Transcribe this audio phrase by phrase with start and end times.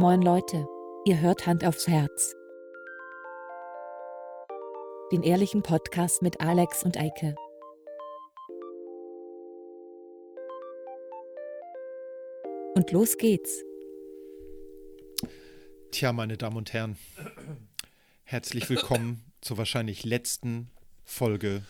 [0.00, 0.64] Moin Leute,
[1.06, 2.36] ihr hört Hand aufs Herz.
[5.10, 7.34] Den ehrlichen Podcast mit Alex und Eike.
[12.76, 13.64] Und los geht's.
[15.90, 16.96] Tja, meine Damen und Herren,
[18.22, 20.70] herzlich willkommen zur wahrscheinlich letzten
[21.04, 21.64] Folge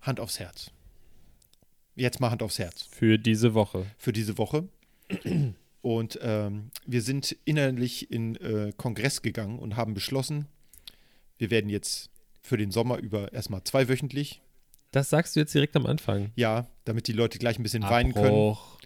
[0.00, 0.70] Hand aufs Herz.
[1.94, 3.84] Jetzt mal Hand aufs Herz Für diese Woche.
[3.98, 4.66] für diese Woche.
[5.84, 10.46] Und ähm, wir sind innerlich in äh, Kongress gegangen und haben beschlossen,
[11.36, 12.08] wir werden jetzt
[12.40, 14.40] für den Sommer über erstmal zweiwöchentlich.
[14.92, 16.32] Das sagst du jetzt direkt am Anfang.
[16.36, 18.28] Ja, damit die Leute gleich ein bisschen weinen können.
[18.28, 18.78] Abbruch.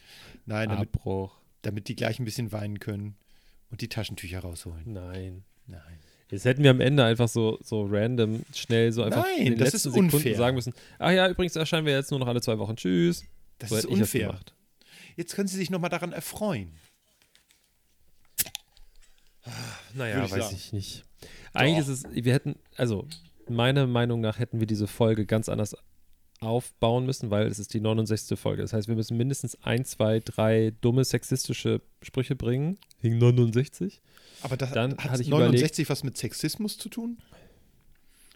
[0.45, 1.39] Nein, damit, Abbruch.
[1.63, 3.15] damit die gleich ein bisschen weinen können
[3.71, 4.83] und die Taschentücher rausholen.
[4.93, 5.45] Nein.
[5.69, 6.01] Nein.
[6.33, 9.59] Jetzt hätten wir am Ende einfach so, so random schnell so einfach Nein, in den
[9.61, 10.37] das letzten ist Sekunden unfair.
[10.37, 10.75] sagen müssen.
[10.99, 12.75] Ach ja, übrigens erscheinen wir jetzt nur noch alle zwei Wochen.
[12.75, 13.25] Tschüss.
[13.61, 14.27] Das So ist unfair.
[14.27, 14.53] gemacht.
[15.17, 16.73] Jetzt können Sie sich nochmal daran erfreuen.
[19.95, 20.57] Naja, ich weiß sagen.
[20.57, 21.05] ich nicht.
[21.53, 23.07] Eigentlich ist es, wir hätten, also
[23.49, 25.77] meiner Meinung nach hätten wir diese Folge ganz anders
[26.41, 28.39] aufbauen müssen, weil es ist die 69.
[28.39, 28.63] Folge.
[28.63, 32.79] Das heißt, wir müssen mindestens ein, zwei, drei dumme sexistische Sprüche bringen.
[33.01, 34.01] Wegen 69.
[34.43, 37.19] Aber das Dann hat hatte ich 69 was mit Sexismus zu tun?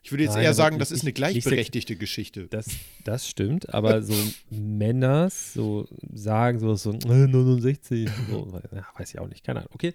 [0.04, 2.48] Ich würde jetzt Nein, eher sagen, das ist eine gleichberechtigte Geschichte.
[2.48, 2.66] Das,
[3.04, 4.14] das stimmt, aber so
[4.50, 9.70] Männer so sagen so, so äh, 69, so, ja, weiß ich auch nicht, keine Ahnung,
[9.74, 9.94] okay.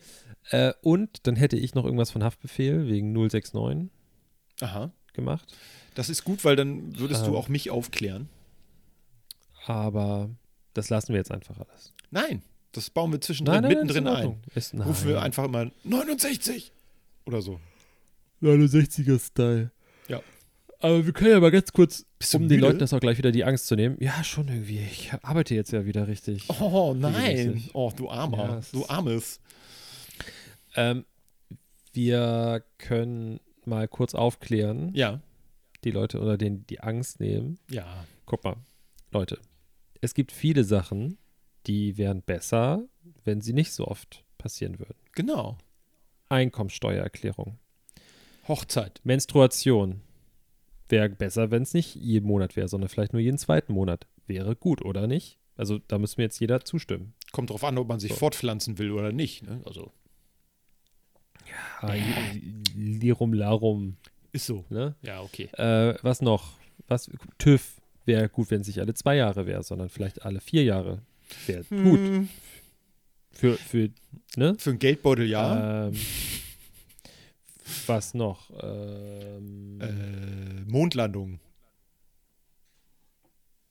[0.51, 3.89] Äh, und dann hätte ich noch irgendwas von Haftbefehl wegen 069
[4.61, 4.91] Aha.
[5.13, 5.53] gemacht,
[5.95, 7.35] Das ist gut, weil dann würdest du Ähm.
[7.35, 8.29] auch mich aufklären.
[9.65, 10.29] aber
[10.73, 11.93] das lassen wir jetzt einfach alles.
[12.11, 14.15] Nein, das bauen wir zwischendrin mittendrin ist in ein.
[14.15, 14.41] Ordnung.
[14.55, 14.87] Ist, nein.
[14.87, 16.71] Rufen wir einfach immer 69
[17.25, 17.59] oder so.
[18.41, 19.71] 69er-Style.
[20.79, 22.59] Aber wir können ja mal ganz kurz, um den?
[22.59, 23.97] Leuten das auch gleich wieder die Angst zu nehmen.
[23.99, 24.79] Ja, schon irgendwie.
[24.79, 26.47] Ich arbeite jetzt ja wieder richtig.
[26.61, 27.63] Oh nein.
[27.73, 28.37] Oh, du Armer.
[28.37, 29.39] Ja, du Armes.
[30.75, 31.05] Ähm,
[31.93, 35.19] wir können mal kurz aufklären, Ja.
[35.83, 37.57] die Leute oder denen die Angst nehmen.
[37.71, 38.05] Ja.
[38.27, 38.57] Guck mal,
[39.11, 39.39] Leute,
[40.01, 41.17] es gibt viele Sachen,
[41.65, 42.83] die wären besser,
[43.25, 44.95] wenn sie nicht so oft passieren würden.
[45.13, 45.57] Genau.
[46.29, 47.57] Einkommensteuererklärung,
[48.47, 49.01] Hochzeit.
[49.03, 50.01] Menstruation
[50.89, 54.07] wäre besser, wenn es nicht jeden Monat wäre, sondern vielleicht nur jeden zweiten Monat.
[54.25, 55.37] Wäre gut, oder nicht?
[55.55, 57.13] Also da müssen wir jetzt jeder zustimmen.
[57.31, 58.17] Kommt drauf an, ob man sich So.
[58.17, 59.43] fortpflanzen will oder nicht.
[59.43, 59.61] Ne?
[59.65, 59.91] Also,
[61.81, 61.93] Ah,
[62.75, 63.95] Lirum Larum,
[64.33, 64.65] ist so.
[64.69, 64.95] ne?
[65.01, 65.45] Ja, okay.
[65.53, 66.57] Äh, was noch?
[66.87, 70.63] Was, TÜV wäre gut, wenn es nicht alle zwei Jahre wäre, sondern vielleicht alle vier
[70.63, 71.01] Jahre.
[71.45, 71.99] Wäre gut.
[71.99, 72.29] Hm,
[73.31, 73.89] Für, für,
[74.35, 74.55] ne?
[74.57, 75.87] Für einen Geldbeutel ja.
[75.87, 75.93] Ähm,
[77.87, 78.51] was noch?
[78.61, 81.39] Ähm, äh, Mondlandung.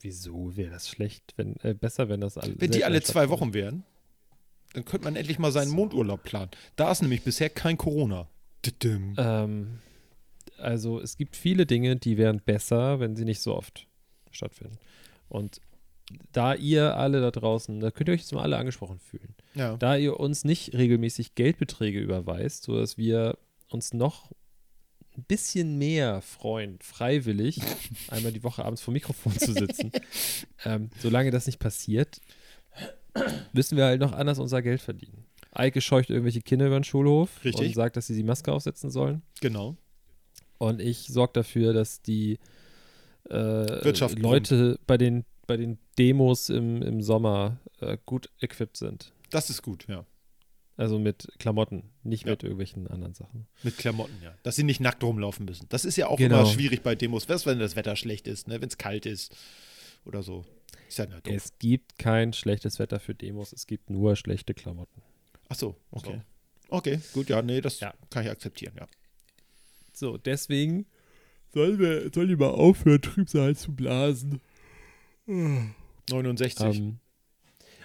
[0.01, 1.35] wieso wäre das schlecht?
[1.37, 2.55] Wenn, äh, besser, wenn das alle.
[2.59, 3.29] Wenn die alle zwei.
[3.29, 3.85] Wochen wären,
[4.73, 5.77] dann könnte man endlich mal seinen So.
[5.77, 6.51] Mondurlaub planen.
[6.77, 8.29] Da ist nämlich bisher kein Corona.
[9.19, 9.79] Ähm,
[10.59, 13.87] also es gibt viele Dinge, die wären besser, wenn sie nicht so oft
[14.31, 14.79] stattfinden.
[15.29, 15.61] Und
[16.33, 19.35] da ihr alle da draußen, da könnt ihr euch jetzt mal alle angesprochen fühlen.
[19.55, 19.77] Ja.
[19.77, 24.33] Da ihr uns nicht regelmäßig Geldbeträge überweist, sodass wir uns noch
[25.17, 27.61] ein bisschen mehr freuen, freiwillig
[28.09, 29.91] einmal die Woche abends vor Mikrofon zu sitzen.
[30.65, 32.21] ähm, solange das nicht passiert,
[33.53, 35.25] müssen wir halt noch anders unser Geld verdienen.
[35.53, 37.69] Eike scheucht irgendwelche Kinder über den Schulhof Richtig.
[37.69, 39.23] und sagt, dass sie die Maske aufsetzen sollen.
[39.41, 39.77] Genau.
[40.59, 42.39] Und ich sorge dafür, dass die
[43.31, 49.13] äh, Leute bei den, bei den Demos im, im Sommer äh, gut equipped sind.
[49.31, 50.05] Das ist gut, ja.
[50.79, 52.33] Also mit Klamotten, nicht Ja.
[52.33, 53.47] mit irgendwelchen anderen Sachen.
[53.63, 54.35] Mit Klamotten, ja.
[54.43, 55.67] Dass sie nicht nackt rumlaufen müssen.
[55.71, 56.41] Das ist ja auch Genau.
[56.43, 57.29] immer schwierig bei Demos.
[57.29, 58.61] Was, wenn das Wetter schlecht ist, ne?
[58.61, 59.35] wenn es kalt ist
[60.05, 60.45] oder so.
[60.89, 61.21] Ist ja doof.
[61.25, 65.01] Es gibt kein schlechtes Wetter für Demos, es gibt nur schlechte Klamotten.
[65.49, 66.21] Ach so, okay.
[66.69, 67.95] Okay, gut, ja, nee, das Ja.
[68.11, 68.87] kann ich akzeptieren, ja.
[69.95, 70.87] So, deswegen
[71.55, 74.41] sollen wir, sollen die mal aufhören, Trübsal zu blasen.
[75.27, 76.79] 69.
[76.79, 76.99] Ähm,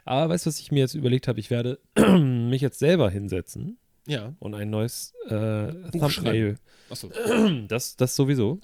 [0.06, 1.40] aber weißt du, was ich mir jetzt überlegt habe?
[1.40, 3.78] Ich werde mich jetzt selber hinsetzen
[4.08, 4.34] ja.
[4.40, 6.58] und ein neues äh, Thumbnail
[6.90, 7.09] Achso.
[7.68, 8.59] Das, das sowieso.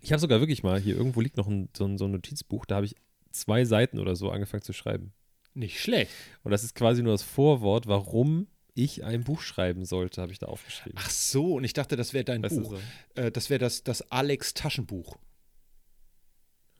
[0.00, 2.66] Ich habe sogar wirklich mal, hier irgendwo liegt noch ein, so, ein, so ein Notizbuch,
[2.66, 2.94] da habe ich
[3.30, 5.12] zwei Seiten oder so angefangen zu schreiben.
[5.54, 6.10] Nicht schlecht.
[6.42, 10.38] Und das ist quasi nur das Vorwort, warum ich ein Buch schreiben sollte, habe ich
[10.38, 10.98] da aufgeschrieben.
[11.00, 12.76] Ach so, und ich dachte, das wäre dein Weißt Buch.
[13.14, 13.20] so.
[13.20, 15.16] Äh, das wäre das, das Alex-Taschenbuch.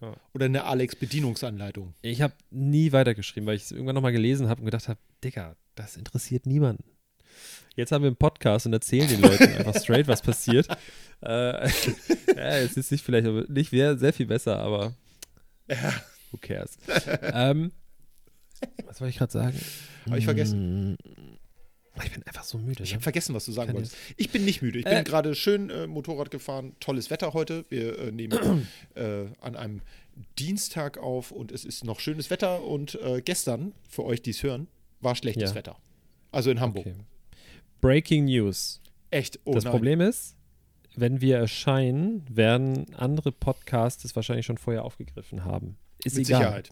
[0.05, 0.17] Ja.
[0.35, 1.95] Oder eine Alex-Bedienungsanleitung.
[2.03, 5.57] Ich habe nie weitergeschrieben, weil ich es irgendwann nochmal gelesen habe und gedacht habe, Digga,
[5.75, 6.85] das interessiert niemanden.
[7.75, 10.69] Jetzt haben wir einen Podcast und erzählen den Leuten einfach straight, was passiert.
[11.23, 11.69] Äh,
[12.37, 14.95] ja, es ist nicht vielleicht aber nicht sehr, sehr viel besser, aber
[16.31, 16.79] who cares?
[17.23, 17.73] ähm,
[18.85, 19.61] was wollte ich gerade sagen?
[20.07, 20.99] Habe ich vergessen.
[22.03, 22.83] Ich bin einfach so müde.
[22.83, 22.95] Ich Ne?
[22.97, 23.97] habe vergessen, was du sagen Kann wolltest.
[24.17, 24.79] Ich bin nicht müde.
[24.81, 25.05] Ich bin Äh.
[25.05, 26.75] gerade schön äh, Motorrad gefahren.
[26.81, 27.65] Tolles Wetter heute.
[27.69, 29.81] Wir äh, nehmen äh, an einem
[30.39, 32.63] Dienstag auf und es ist noch schönes Wetter.
[32.65, 34.67] Und äh, gestern, für euch, die es hören,
[35.01, 35.55] war schlechtes Ja.
[35.55, 35.77] Wetter.
[36.33, 36.87] Also in Hamburg.
[36.87, 36.97] Okay.
[37.81, 38.81] Breaking News.
[39.11, 39.39] Echt.
[39.45, 39.71] Oh, das nein.
[39.73, 40.35] Problem ist,
[40.97, 45.77] wenn wir erscheinen, werden andere Podcasts es wahrscheinlich schon vorher aufgegriffen haben.
[46.05, 46.41] Ist Mit egal.
[46.41, 46.71] Sicherheit.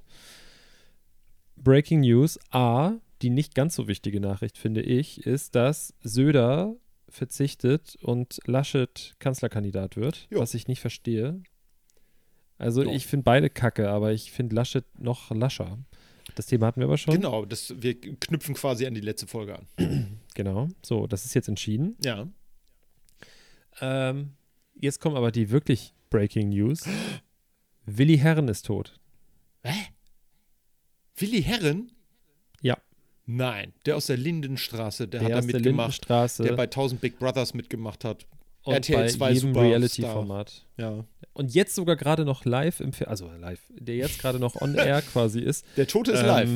[1.56, 2.38] Breaking News.
[2.50, 6.76] A, die nicht ganz so wichtige Nachricht, finde ich, ist, dass Söder
[7.08, 10.40] verzichtet und Laschet Kanzlerkandidat wird, Jo.
[10.40, 11.42] was ich nicht verstehe.
[12.58, 12.90] Also Jo.
[12.92, 15.78] ich finde beide kacke, aber ich finde Laschet noch lascher.
[16.34, 17.14] Das Thema hatten wir aber schon.
[17.14, 20.18] Genau, das, wir knüpfen quasi an die letzte Folge an.
[20.34, 20.68] Genau.
[20.82, 21.94] So, das ist jetzt entschieden.
[22.02, 22.26] Ja.
[23.82, 24.32] Ähm,
[24.80, 26.84] jetzt kommen aber die wirklich Breaking News.
[27.84, 28.98] Willi Herren ist tot.
[31.16, 31.92] Willi Herren?
[33.36, 35.86] Nein, der aus der Lindenstraße, der, Der hat da der mitgemacht.
[36.06, 38.26] Lindenstraße Der bei 1000 Big Brothers mitgemacht hat.
[38.64, 39.56] und RTL bei 2 jedem.
[39.56, 40.64] Reality-Format.
[40.76, 41.04] Ja.
[41.32, 44.74] Und jetzt sogar gerade noch live im Fer also live, der jetzt gerade noch on
[44.74, 45.64] air quasi ist.
[45.76, 46.48] Der Tote ist live.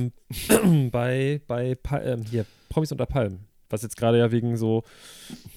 [0.50, 4.82] ähm, bei bei Pa- ähm, hier Promis unter Palmen, was jetzt gerade ja wegen so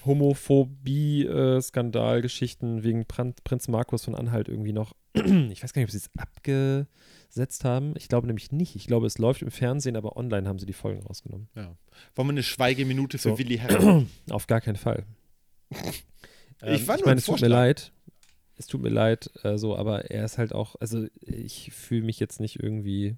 [0.06, 5.98] Homophobie-Skandalgeschichten wegen Pran Prinz Markus von Anhalt irgendwie noch, ich weiß gar nicht, ob sie
[5.98, 7.94] es abgesetzt haben.
[7.98, 8.76] Ich glaube nämlich nicht.
[8.76, 11.50] Ich glaube, es läuft im Fernsehen, aber online haben sie die Folgen rausgenommen.
[11.56, 11.76] Ja.
[12.16, 13.38] Wollen wir eine Schweigeminute für So.
[13.38, 14.10] Willi Herren?
[14.30, 15.06] Auf gar keinen Fall.
[16.66, 17.92] Ich war nur ich meine, ein es tut mir leid.
[18.58, 22.20] Es tut mir leid, äh, so, aber er ist halt auch, also ich fühle mich
[22.20, 23.16] jetzt nicht irgendwie,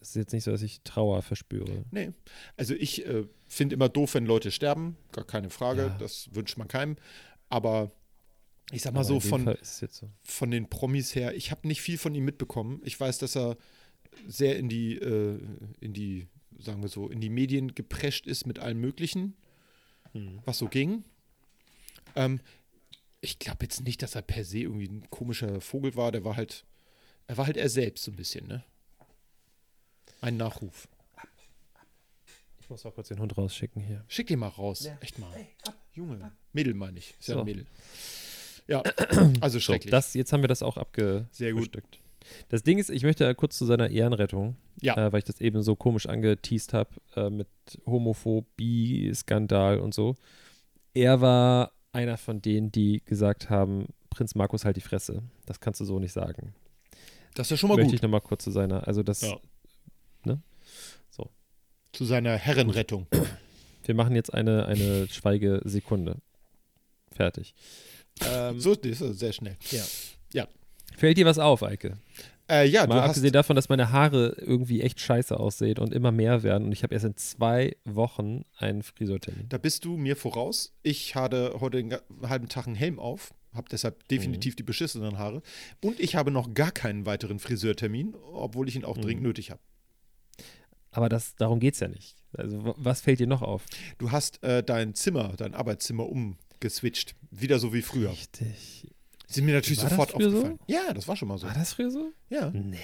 [0.00, 1.84] es ist jetzt nicht so, dass ich Trauer verspüre.
[1.90, 2.12] Nee.
[2.56, 4.96] Also ich äh, finde immer doof, wenn Leute sterben.
[5.12, 5.82] Gar keine Frage.
[5.82, 5.98] Ja.
[5.98, 6.96] Das wünscht man keinem.
[7.48, 7.90] Aber
[8.70, 10.10] ich sag mal Aber so, von, so.
[10.24, 12.80] von den Promis her, ich habe nicht viel von ihm mitbekommen.
[12.84, 13.56] Ich weiß, dass er
[14.26, 15.40] sehr in die, äh,
[15.80, 16.28] in die,
[16.58, 19.34] sagen wir so, in die Medien geprescht ist mit allem Möglichen,
[20.12, 20.40] Hm.
[20.44, 21.04] was so ging.
[22.16, 22.40] Ähm,
[23.20, 26.12] ich glaube jetzt nicht, dass er per se irgendwie ein komischer Vogel war.
[26.12, 26.64] Der war halt,
[27.26, 28.64] er war halt er selbst so ein bisschen, ne?
[30.20, 30.88] Ein Nachruf.
[32.60, 34.04] Ich muss auch kurz den Hund rausschicken hier.
[34.08, 34.88] Schick den mal raus.
[35.00, 35.30] Echt mal.
[35.92, 36.32] Junge.
[36.52, 37.14] Mädel meine ich.
[37.18, 37.40] Ist ja So.
[37.40, 37.66] ein Mädel.
[38.66, 38.82] Ja,
[39.40, 39.90] also So, schrecklich.
[39.90, 41.34] das, jetzt haben wir das auch abgefrühstückt.
[41.36, 41.98] Sehr gut.
[42.50, 44.96] Das Ding ist, ich möchte ja kurz zu seiner Ehrenrettung, Ja.
[45.06, 47.48] äh, weil ich das eben so komisch angeteased habe äh, mit
[47.86, 50.16] Homophobie, Skandal und so.
[50.92, 55.22] Er war einer von denen, die gesagt haben, Prinz Markus halt die Fresse.
[55.46, 56.54] Das kannst du so nicht sagen.
[57.34, 57.94] das ist ja schon mal möchte gut.
[57.94, 59.38] ich nochmal kurz zu seiner, also das, Ja.
[60.24, 60.40] Ne?
[61.92, 63.06] Zu seiner Herrenrettung.
[63.84, 66.18] Wir machen jetzt eine, eine Schweigesekunde.
[67.10, 67.54] Fertig.
[68.24, 69.56] Ähm, So, das ist sehr schnell.
[70.96, 71.98] Fällt dir was auf, Eike?
[72.50, 75.92] Äh, ja, Mal du hast, abgesehen davon, dass meine Haare irgendwie echt scheiße aussehen und
[75.92, 79.48] immer mehr werden und ich habe erst in zwei Wochen einen Friseurtermin.
[79.48, 80.72] da bist du mir voraus.
[80.82, 84.08] Ich hatte heute den ga- halben Tag einen Helm auf, habe deshalb Mhm.
[84.10, 85.42] definitiv die beschissenen Haare.
[85.82, 89.02] Und ich habe noch gar keinen weiteren Friseurtermin, obwohl ich ihn auch Mhm.
[89.02, 89.60] dringend nötig habe.
[90.90, 92.16] Aber das, darum geht es ja nicht.
[92.32, 93.64] Also, wa- was fällt dir noch auf?
[93.98, 97.14] Du hast äh, dein Zimmer, dein Arbeitszimmer umgeswitcht.
[97.30, 98.10] Wieder so wie früher.
[98.10, 98.86] Richtig.
[99.26, 100.36] Sind mir natürlich War das sofort früher so?
[100.38, 100.58] aufgefallen.
[100.66, 101.46] Ja, das war schon mal so.
[101.46, 102.12] War das früher so?
[102.30, 102.78] Ja, Nee.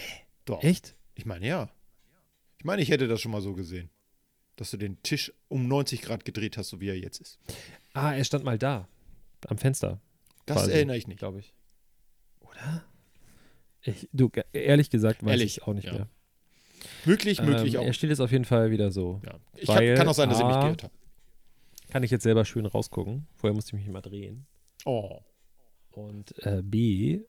[0.44, 0.62] doch.
[0.62, 0.94] Echt?
[1.14, 1.70] Ich meine, ja.
[2.58, 3.90] Ich meine, ich hätte das schon mal so gesehen.
[4.56, 7.38] Dass du den Tisch um 90 Grad gedreht hast, so wie er jetzt ist.
[7.94, 8.88] Ah, er stand mal da.
[9.48, 10.00] Am Fenster,
[10.46, 10.72] Das Quasi.
[10.72, 11.18] erinnere ich nicht.
[11.18, 11.52] glaube ich.
[12.40, 12.84] Oder?
[13.82, 15.92] Ich, du, ehrlich gesagt weiß Ehrlich, ich auch nicht ja.
[15.92, 16.08] mehr.
[17.04, 17.84] Möglich, möglich ähm, auch.
[17.86, 19.20] Er steht jetzt auf jeden Fall wieder so.
[19.24, 19.34] Ja.
[19.56, 20.94] Ich Weil hab, kann auch sein, dass ich mich geirrt habe.
[21.90, 23.26] Kann ich jetzt selber schön rausgucken.
[23.36, 24.46] Vorher musste ich mich mal drehen.
[24.84, 25.20] Oh.
[25.90, 27.20] Und äh, B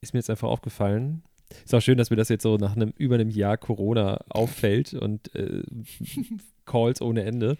[0.00, 1.24] ist mir jetzt einfach aufgefallen.
[1.64, 4.94] Ist auch schön, dass mir das jetzt so nach einem über einem Jahr Corona auffällt
[4.94, 5.62] und äh,
[6.64, 7.58] Calls ohne Ende,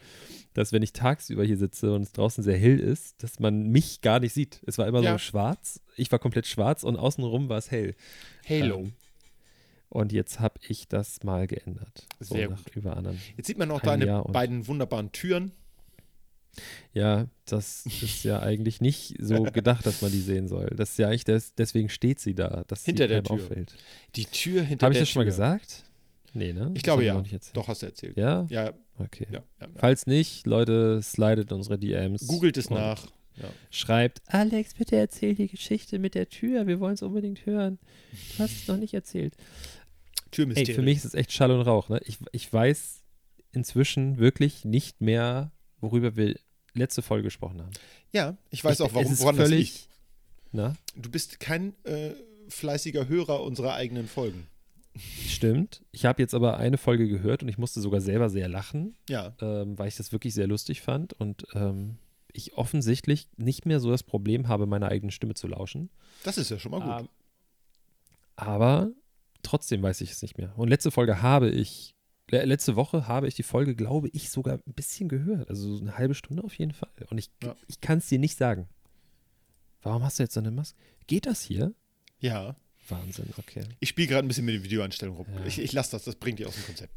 [0.54, 4.00] dass wenn ich tagsüber hier sitze und es draußen sehr hell ist, dass man mich
[4.00, 4.62] gar nicht sieht.
[4.66, 5.12] Es war immer Ja.
[5.12, 5.82] so schwarz.
[5.96, 7.94] Ich war komplett schwarz und außenrum war es hell.
[8.48, 8.78] Halo.
[8.80, 8.92] Ähm,
[9.94, 12.06] und jetzt habe ich das mal geändert.
[12.20, 13.18] So Sehr nach über anderen.
[13.36, 15.52] Jetzt sieht man noch ein deine beiden wunderbaren Türen.
[16.92, 20.66] Ja, das ist ja eigentlich nicht so gedacht, dass man die sehen soll.
[20.76, 23.34] Das ist ja eigentlich, des, deswegen steht sie da, dass Hinter sie der Tür.
[23.36, 23.74] auffällt.
[24.14, 25.32] Die Tür hinter Habe ich der das schon mal Tür.
[25.32, 25.84] gesagt?
[26.32, 26.68] Nee, ne?
[26.74, 27.22] Ich Das glaube ja.
[27.54, 28.16] Doch, hast du erzählt.
[28.16, 28.46] Ja?
[28.50, 29.26] Ja, Okay.
[29.32, 29.42] ja.
[29.60, 29.68] ja.
[29.76, 32.26] Falls nicht, Leute, slidet unsere DMs.
[32.28, 33.06] Googelt es nach.
[33.36, 33.48] Ja.
[33.70, 36.68] Schreibt, Alex, bitte erzähl die Geschichte mit der Tür.
[36.68, 37.80] Wir wollen es unbedingt hören.
[38.36, 39.34] Du hast es noch nicht erzählt.
[40.34, 40.74] Ey, Türmysterium.
[40.74, 41.88] für mich ist es echt Schall und Rauch.
[41.88, 42.00] Ne?
[42.04, 43.02] Ich, ich weiß
[43.52, 46.36] inzwischen wirklich nicht mehr, worüber wir
[46.74, 47.70] letzte Folge gesprochen haben.
[48.12, 49.70] Ja, ich weiß ich, auch, warum, es ist woran das liegt.
[49.72, 49.88] völlig,
[50.52, 50.74] Na?
[50.96, 52.10] Du bist kein äh,
[52.48, 54.46] fleißiger Hörer unserer eigenen Folgen.
[55.26, 55.82] Stimmt.
[55.90, 59.34] Ich habe jetzt aber eine Folge gehört und ich musste sogar selber sehr lachen, Ja.
[59.40, 61.98] ähm, weil ich das wirklich sehr lustig fand und ähm,
[62.32, 65.90] ich offensichtlich nicht mehr so das Problem habe, meiner eigenen Stimme zu lauschen.
[66.22, 67.00] Das ist ja schon mal gut.
[67.02, 67.08] Ähm,
[68.36, 68.90] aber
[69.44, 70.52] trotzdem weiß ich es nicht mehr.
[70.58, 71.94] Und letzte Folge habe ich,
[72.30, 75.48] le letzte Woche habe ich die Folge, glaube ich, sogar ein bisschen gehört.
[75.50, 76.90] Also so eine halbe Stunde auf jeden Fall.
[77.10, 77.54] Und ich, Ja.
[77.68, 78.68] ich kann es dir nicht sagen.
[79.82, 80.78] Warum hast du jetzt so eine Maske?
[81.06, 81.72] Geht das hier?
[82.20, 82.56] ja.
[82.90, 83.64] Wahnsinn, okay.
[83.80, 85.34] Ich spiele gerade ein bisschen mit den Videoeinstellungen rum.
[85.38, 85.46] Ja.
[85.46, 86.92] Ich, ich lasse das, das bringt die aus dem Konzept.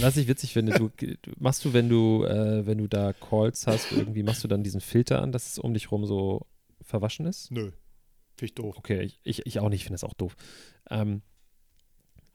[0.00, 0.90] Was ich witzig finde, du
[1.38, 4.82] machst du, wenn du, äh, wenn du da Calls hast, irgendwie machst du dann diesen
[4.82, 6.46] Filter an, dass es um dich rum so
[6.82, 7.50] verwaschen ist?
[7.50, 7.70] Nö.
[8.36, 8.76] Finde ich doof.
[8.76, 10.36] Okay, ich, ich, ich auch nicht, ich finde das auch doof.
[10.90, 11.22] Ähm,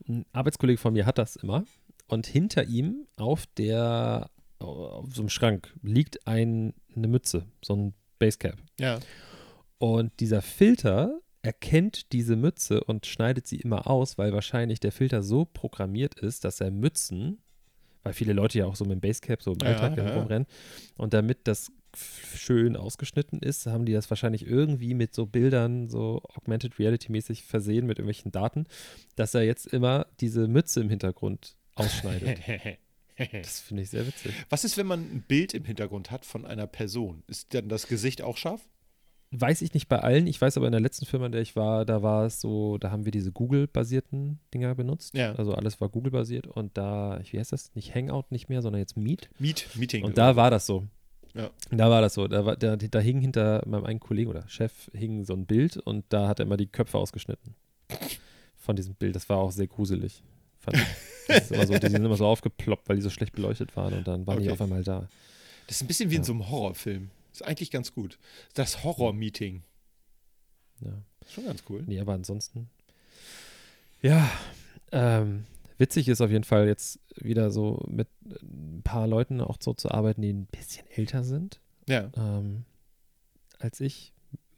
[0.08, 1.65] ein Arbeitskollege von mir hat das immer
[2.08, 4.29] und hinter ihm auf der,
[4.60, 8.58] auf so einem Schrank liegt ein, eine Mütze, so ein Basecap.
[8.79, 9.00] Ja.
[9.77, 15.24] Und dieser Filter erkennt diese Mütze und schneidet sie immer aus, weil wahrscheinlich der Filter
[15.24, 17.38] so programmiert ist, dass er Mützen,
[18.03, 20.15] weil viele Leute ja auch so mit dem Basecap so im Alltag ja, ja.
[20.15, 20.48] rumrennen,
[20.98, 26.22] und damit das schön ausgeschnitten ist, haben die das wahrscheinlich irgendwie mit so Bildern, so
[26.36, 28.65] Augmented Reality mäßig versehen mit irgendwelchen Daten,
[29.15, 32.39] dass er jetzt immer diese Mütze im Hintergrund ausschneidet.
[33.31, 34.34] das finde ich sehr witzig.
[34.50, 37.24] Was ist, wenn man ein Bild im Hintergrund hat von einer Person?
[37.27, 38.62] Ist dann das Gesicht auch scharf?
[39.31, 40.25] Weiß ich nicht bei allen.
[40.25, 42.79] Ich weiß aber in der letzten Firma, in der ich war, da war es so,
[42.79, 45.13] da haben wir diese Google-basierten Dinger benutzt.
[45.13, 45.34] Ja.
[45.34, 47.75] Also alles war Google-basiert und da, wie heißt das?
[47.75, 49.29] Nicht Hangout nicht mehr, sondern jetzt Meet.
[49.38, 50.03] Meet, Meeting.
[50.03, 50.88] Und da war das so.
[51.36, 51.50] Ja.
[51.72, 52.28] Da war das so.
[52.28, 55.78] Da, war, da, da hing hinter meinem einen Kollegen oder Chef hing so ein Bild
[55.78, 57.56] und da hat er immer die Köpfe ausgeschnitten.
[58.58, 59.16] Von diesem Bild.
[59.16, 60.22] Das war auch sehr gruselig.
[60.60, 60.84] Fand ich.
[61.28, 63.94] Das ist immer so, die sind immer so aufgeploppt, weil die so schlecht beleuchtet waren
[63.94, 64.54] und dann waren die Okay.
[64.54, 65.08] auf einmal da.
[65.68, 66.26] Das ist ein bisschen wie in Ja.
[66.26, 67.12] so einem Horrorfilm.
[67.32, 68.18] Ist eigentlich ganz gut.
[68.56, 69.62] Das Horror-Meeting.
[70.82, 70.92] Ja.
[71.30, 71.84] Schon ganz cool.
[71.86, 72.70] Nee, aber ansonsten.
[74.02, 74.30] Ja,
[74.92, 75.46] ähm,
[75.78, 78.08] witzig ist auf jeden Fall jetzt wieder so mit
[78.42, 82.12] ein paar Leuten auch so zu arbeiten, die ein bisschen älter sind Ja.
[82.16, 82.66] ähm,
[83.60, 84.14] als ich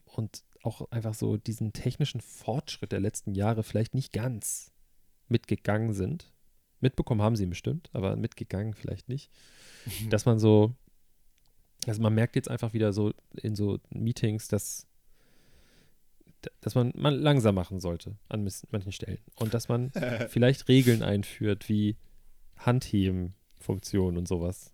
[0.06, 4.72] und auch einfach so diesen technischen Fortschritt der letzten Jahre vielleicht nicht ganz
[5.28, 6.32] mitgegangen sind.
[6.82, 9.32] Mitbekommen haben sie bestimmt, aber mitgegangen vielleicht nicht.
[10.10, 10.76] Dass man so,
[11.88, 14.86] also man merkt jetzt einfach wieder so in so Meetings, dass,
[16.60, 19.20] dass man, man langsam machen sollte an manchen Stellen.
[19.36, 19.92] Und dass man
[20.30, 21.96] vielleicht Regeln einführt wie
[22.66, 24.74] Handheben-Funktionen und sowas.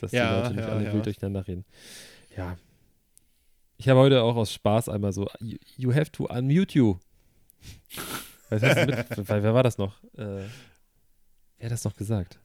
[0.00, 0.92] Dass Ja, die Leute nicht ja, alle ja.
[0.92, 1.64] wild durcheinander reden.
[2.36, 2.58] Ja.
[3.78, 6.96] Ich habe heute auch aus Spaß einmal so, you, you have to unmute you.
[8.50, 10.02] Hast du mit, wer war das noch?
[10.14, 10.44] Äh,
[11.58, 12.38] wer hat das noch gesagt?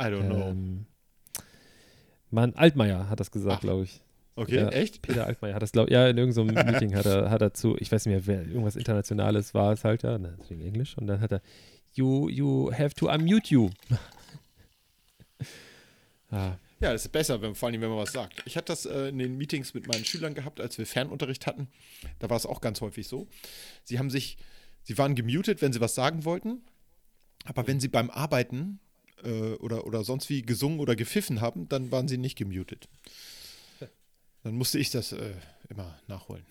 [0.00, 0.48] I don't know.
[0.48, 0.86] Ähm,
[2.30, 3.60] Mann, Altmaier hat das gesagt, Ach.
[3.60, 4.02] glaube ich.
[4.34, 4.68] Okay, ja.
[4.68, 5.00] echt?
[5.00, 7.90] Peter Altmaier hat das, glaube ja, in irgendeinem Meeting hat er, hat er zu, ich
[7.90, 10.98] weiß nicht mehr, wer, irgendwas Internationales war es halt, ja, ne, deswegen Englisch.
[10.98, 11.40] Und dann hat er,
[11.96, 13.70] you, you have to unmute you.
[16.30, 18.42] ah, Ja, das ist besser, wenn, vor allem, wenn man was sagt.
[18.44, 21.68] Ich hatte das äh, in den Meetings mit meinen Schülern gehabt, als wir Fernunterricht hatten.
[22.18, 23.26] Da war es auch ganz häufig so.
[23.82, 24.36] Sie haben sich,
[24.82, 26.62] sie waren gemutet, wenn sie was sagen wollten.
[27.44, 28.78] Aber wenn sie beim Arbeiten
[29.24, 32.88] äh, oder, oder sonst wie gesungen oder gepfiffen haben, dann waren sie nicht gemutet.
[34.42, 35.32] Dann musste ich das äh,
[35.70, 36.44] immer nachholen.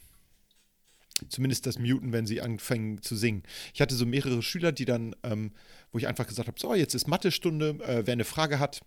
[1.30, 3.44] Zumindest das Muten, wenn sie anfangen zu singen.
[3.74, 5.52] Ich hatte so mehrere Schüler, die dann, ähm,
[5.92, 8.82] wo ich einfach gesagt habe: So, jetzt ist Mathestunde, äh, wer eine Frage hat,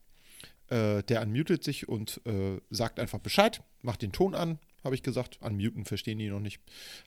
[0.69, 5.03] äh, der unmutet sich und äh, sagt einfach Bescheid, macht den Ton an, habe ich
[5.03, 5.39] gesagt.
[5.41, 6.61] Unmuten verstehen die noch nicht,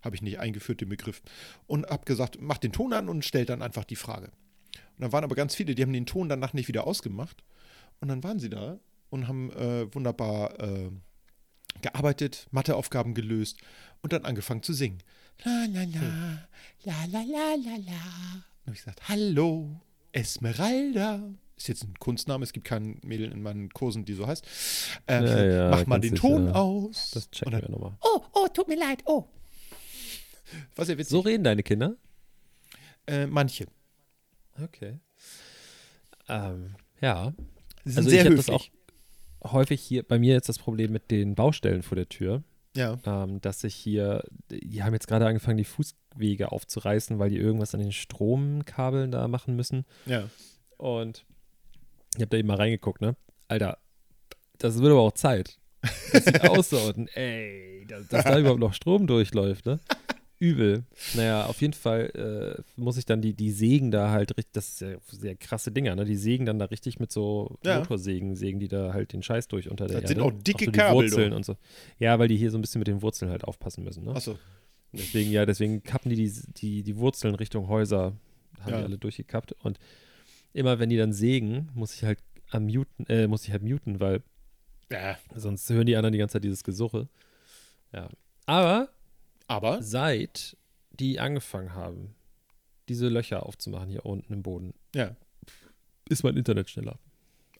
[0.03, 1.21] habe ich nicht eingeführt, den Begriff.
[1.67, 4.27] Und habe gesagt, macht den Ton an und stellt dann einfach die Frage.
[4.27, 7.43] Und dann waren aber ganz viele, die haben den Ton danach nicht wieder ausgemacht.
[7.99, 10.89] Und dann waren sie da und haben äh, wunderbar äh,
[11.81, 13.57] gearbeitet, Matheaufgaben gelöst
[14.01, 14.99] und dann angefangen zu singen.
[15.43, 16.47] La la la,
[16.83, 18.01] la la la la la.
[18.63, 21.21] Dann habe ich gesagt, hallo, Esmeralda.
[21.57, 24.43] Ist jetzt ein Kunstname, es gibt kein Mädel in meinen Kursen, die so heißt.
[25.07, 26.21] Ähm, Ja, ja, mach mal den sicher.
[26.27, 27.11] Ton aus.
[27.13, 27.97] das Und checken dann, wir nochmal.
[28.01, 29.25] oh, oh, tut mir leid, oh.
[30.75, 31.11] Was ja witzig.
[31.11, 31.95] So reden deine Kinder?
[33.07, 33.65] äh, manche.
[34.61, 34.99] Okay.
[36.27, 37.31] Ähm, ja.
[37.85, 38.45] Sie sind Also sehr ich höflich.
[38.47, 38.67] das auch
[39.43, 42.43] häufig hier, bei mir jetzt das Problem mit den Baustellen vor der Tür.
[42.73, 42.97] Ja.
[43.05, 47.73] ähm, dass sich hier, die haben jetzt gerade angefangen, die Fußwege aufzureißen, weil die irgendwas
[47.73, 49.85] an den Stromkabeln da machen müssen.
[50.05, 50.29] Ja.
[50.77, 51.25] Und
[52.15, 53.17] ich habe da eben mal reingeguckt, ne?
[53.49, 53.77] Alter,
[54.57, 55.59] das wird aber auch Zeit.
[56.13, 59.79] Das sieht aus so, und, ey, dass, dass da überhaupt noch Strom durchläuft, ne?
[60.41, 60.83] Übel.
[61.13, 64.69] Naja, auf jeden Fall äh, muss ich dann die, die Sägen da halt richtig, das
[64.69, 66.03] ist ja sehr krasse Dinger, ne?
[66.03, 67.77] Die sägen dann da richtig mit so Ja.
[67.79, 70.27] Motorsägen, sägen die da halt den Scheiß durch unter der Das sind Erde.
[70.35, 71.35] auch dicke so die Kabel, Wurzeln du.
[71.37, 71.55] und so.
[71.99, 74.15] Ja, weil die hier so ein bisschen mit den Wurzeln halt aufpassen müssen, ne?
[74.15, 74.37] Achso.
[74.93, 78.13] Deswegen, ja, deswegen kappen die die, die die Wurzeln Richtung Häuser
[78.61, 78.77] haben Ja.
[78.79, 79.53] die alle durchgekappt.
[79.63, 79.77] Und
[80.53, 82.19] immer wenn die dann sägen, muss ich halt
[82.49, 84.21] am muten, äh, muss ich halt muten, weil
[84.91, 85.17] Ja.
[85.35, 87.07] sonst hören die anderen die ganze Zeit dieses Gesuche.
[87.93, 88.09] Ja.
[88.47, 88.89] Aber
[89.51, 90.55] Aber, seit
[90.91, 92.15] die angefangen haben,
[92.87, 95.15] diese Löcher aufzumachen hier unten im Boden, ja.
[96.09, 96.99] ist mein Internet schneller.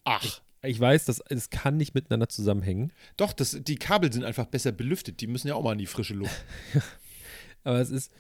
[0.06, 0.42] Ach.
[0.64, 4.72] Ich weiß, das, es kann nicht miteinander zusammenhängen, Doch, das, die Kabel sind einfach besser
[4.72, 5.20] belüftet.
[5.20, 6.46] Die müssen ja auch mal in die frische Luft.
[7.64, 8.12] aber es ist,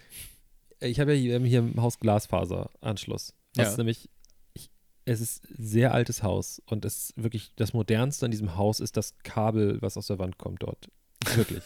[0.79, 3.33] ich habe ja hier, hier im Haus Glasfaseranschluss.
[3.53, 3.71] Das Ja.
[3.71, 4.09] ist nämlich,
[4.53, 4.69] ich,
[5.05, 8.79] es ist ein sehr altes Haus und es ist wirklich das Modernste an diesem Haus
[8.79, 10.89] ist das Kabel, was aus der Wand kommt dort.
[11.35, 11.63] Wirklich.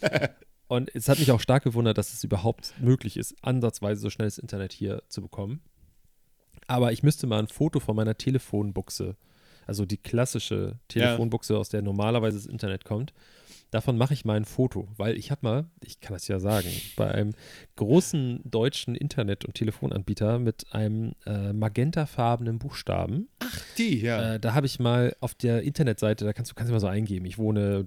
[0.66, 4.38] und es hat mich auch stark gewundert, dass es überhaupt möglich ist, ansatzweise so schnelles
[4.38, 5.60] Internet hier zu bekommen.
[6.66, 9.16] Aber ich müsste mal ein Foto von meiner Telefonbuchse,
[9.66, 13.12] also die klassische Telefonbuchse, aus der normalerweise das Internet kommt,
[13.74, 16.68] davon mache ich mal ein Foto, weil ich habe mal, ich kann das ja sagen,
[16.96, 17.32] bei einem
[17.76, 23.28] großen deutschen Internet- und Telefonanbieter mit einem äh, magentafarbenen Buchstaben,
[23.76, 24.34] Die, ja.
[24.34, 26.86] äh, da habe ich mal auf der Internetseite, da kannst du kannst du mal so
[26.86, 27.84] eingeben, ich wohne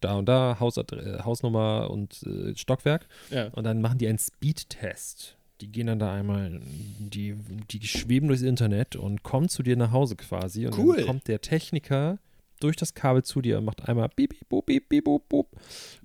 [0.00, 3.08] da und da, Hausadre äh, Hausnummer und äh, Stockwerk.
[3.30, 3.48] ja.
[3.48, 5.36] Und dann machen die einen Speedtest.
[5.60, 6.60] Die gehen dann da einmal,
[6.98, 7.34] die,
[7.70, 10.66] die schweben durchs Internet und kommen zu dir nach Hause quasi.
[10.66, 10.96] Und Cool.
[10.96, 12.18] dann kommt der Techniker
[12.60, 15.48] durch das Kabel zu dir und macht einmal piep, piep, boop, piep, piep, boop, boop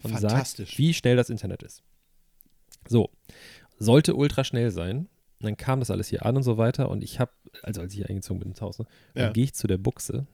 [0.03, 0.69] und Fantastisch.
[0.71, 1.83] sagt, wie schnell das Internet ist.
[2.87, 3.09] So,
[3.77, 5.07] sollte ultra schnell sein.
[5.39, 6.89] Und dann kam das alles hier an und so weiter.
[6.89, 7.31] Und ich habe,
[7.61, 8.85] also als ich hier eingezogen bin ins Haus, ne,
[9.15, 9.23] Ja.
[9.25, 10.27] dann gehe ich zu der Buchse.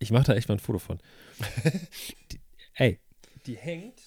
[0.00, 0.98] Ich mache da echt mal ein Foto von.
[2.32, 2.40] die,
[2.74, 2.98] ey,
[3.46, 4.00] die hängt,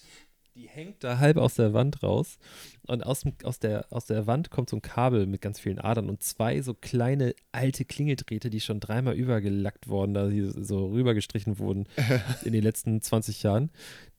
[0.54, 2.38] die hängt da halb aus der Wand raus.
[2.86, 5.78] Und aus, dem, aus, der, aus der Wand kommt so ein Kabel mit ganz vielen
[5.78, 10.86] Adern und zwei so kleine alte Klingeldrähte, die schon dreimal übergelackt wurden, da die so
[10.88, 11.86] rübergestrichen wurden
[12.44, 13.70] in den letzten 20 Jahren.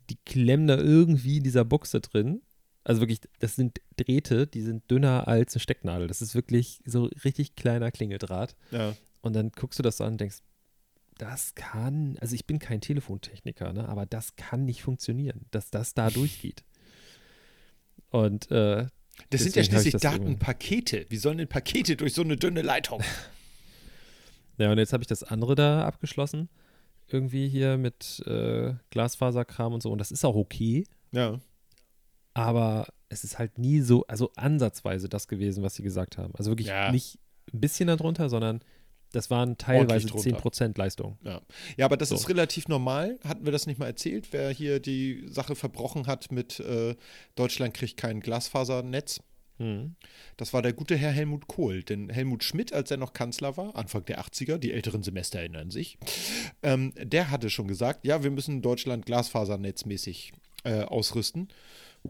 [0.10, 2.42] Die klemmen da irgendwie in dieser Buchse drin.
[2.84, 6.08] Also wirklich, das sind Drähte, die sind dünner als eine Stecknadel.
[6.08, 8.56] Das ist wirklich so richtig kleiner Klingeldraht.
[8.72, 8.94] ja.
[9.22, 10.44] Und dann guckst du das so an und denkst,
[11.17, 15.93] das kann, also ich bin kein Telefontechniker, ne, aber das kann nicht funktionieren, dass das
[15.93, 16.63] da durchgeht.
[18.10, 18.88] Und äh,
[19.30, 21.06] Das sind ja schließlich Datenpakete.
[21.10, 23.01] Wie sollen denn Pakete durch so eine dünne Leitung?
[24.58, 26.49] ja, und jetzt habe ich das andere da abgeschlossen.
[27.08, 29.91] Irgendwie hier mit äh, Glasfaserkram und so.
[29.91, 31.39] Und das ist auch okay, Ja.
[32.34, 36.34] aber es ist halt nie so, also ansatzweise das gewesen, was sie gesagt haben.
[36.36, 36.91] Also wirklich Ja.
[36.91, 37.19] nicht
[37.54, 38.62] ein bisschen darunter, sondern
[39.15, 40.38] das waren teilweise drunter.
[40.38, 41.17] 10% Leistung.
[41.23, 41.41] Ja.
[41.78, 42.15] ja, aber das So.
[42.15, 43.17] ist relativ normal.
[43.23, 46.95] Hatten wir das nicht mal erzählt, wer hier die Sache verbrochen hat mit äh,
[47.36, 49.21] Deutschland kriegt kein Glasfasernetz?
[49.58, 49.95] Hm.
[50.36, 51.84] Das war der gute Herr Helmut Kohl.
[51.84, 55.71] Denn Helmut Schmidt, als er noch Kanzler war, Anfang der 80er, die älteren Semester erinnern
[55.71, 55.97] sich,
[56.62, 60.34] ähm, der hatte schon gesagt, ja, wir müssen Deutschland glasfasernetzmäßig
[60.65, 61.47] äh, ausrüsten.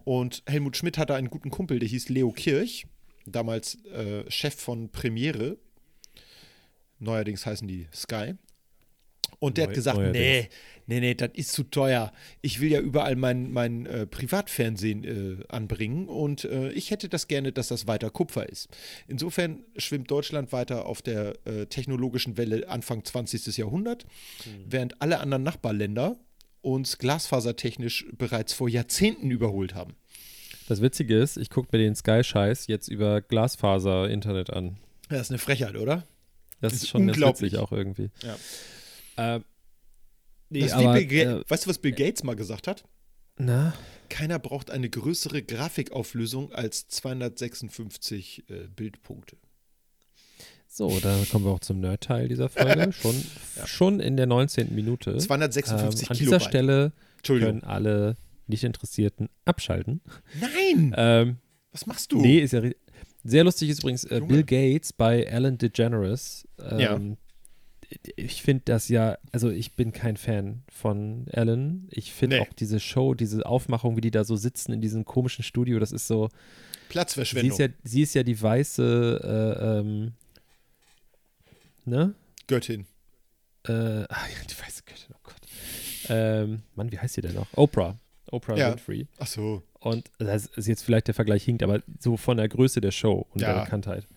[0.04, 2.88] Und Helmut Schmidt hatte einen guten Kumpel, der hieß Leo Kirch,
[3.26, 5.58] damals äh, Chef von Premiere.
[7.06, 8.34] Neuerdings heißen die Sky.
[9.40, 10.48] Und der Neu- hat gesagt, nee, neuerdings.
[10.88, 12.12] nee, nee, das ist zu teuer.
[12.42, 17.28] Ich will ja überall mein, mein äh, Privatfernsehen äh, anbringen und äh, ich hätte das
[17.28, 18.70] gerne, dass das weiter Kupfer ist.
[19.08, 23.58] Insofern schwimmt Deutschland weiter auf der äh, technologischen Welle Anfang 20.
[23.58, 24.06] Jahrhundert,
[24.68, 26.18] während alle anderen Nachbarländer
[26.62, 29.96] uns glasfasertechnisch bereits vor Jahrzehnten überholt haben.
[30.70, 34.78] Das Witzige ist, ich gucke mir den Sky-Scheiß jetzt über Glasfaser-Internet an.
[35.10, 36.08] Das ist eine Frechheit, oder?
[36.66, 38.10] Das Ist ist schon ganz witzig auch irgendwie.
[38.24, 38.36] Ja.
[39.18, 39.44] Ähm,
[40.50, 42.84] nee, aber, äh, weißt du, was Bill Gates mal gesagt hat?
[43.38, 43.74] na,
[44.10, 49.36] Keiner braucht eine größere Grafikauflösung als 256 äh, Bildpunkte.
[50.68, 52.92] so, da kommen wir auch zum Nerd-Teil dieser Folge.
[53.02, 53.24] Schon,
[53.66, 54.74] schon in der 19.
[54.76, 55.18] Minute.
[55.18, 55.72] 256
[56.08, 56.20] ähm, an Kilobyte.
[56.20, 56.92] dieser Stelle
[57.24, 58.16] können alle
[58.48, 60.02] Nicht-Interessierten abschalten.
[60.40, 60.94] Nein!
[60.98, 61.38] Ähm,
[61.72, 62.22] was machst du?
[62.22, 62.76] nee, ist ja ri-
[63.26, 64.22] sehr lustig ist übrigens äh.
[64.22, 66.48] Bill Gates bei Ellen DeGeneres.
[66.60, 67.00] Ähm, Ja.
[68.16, 71.88] Ich finde das ja, also ich bin kein Fan von Ellen.
[71.92, 72.42] Ich finde Nee.
[72.42, 75.92] auch diese Show, diese Aufmachung, wie die da so sitzen in diesem komischen Studio, das
[75.92, 76.36] ist so, sie
[76.90, 77.52] Platzverschwendung.
[77.52, 79.22] ist ja, sie ist ja die weiße,
[79.62, 80.14] äh, ähm,
[81.86, 82.16] ne?
[82.48, 82.86] Göttin.
[83.68, 85.36] Äh, ach ja, die weiße Göttin, oh Gott.
[86.10, 87.48] Ähm, Mann, wie heißt sie denn noch?
[87.56, 87.98] Oprah.
[88.32, 88.72] Oprah Ja.
[88.72, 89.08] Winfrey.
[89.20, 89.62] Ach so.
[89.86, 93.28] Und das ist jetzt vielleicht der Vergleich hinkt, aber so von der Größe der Show
[93.30, 93.54] und Ja.
[93.54, 94.08] der Bekanntheit.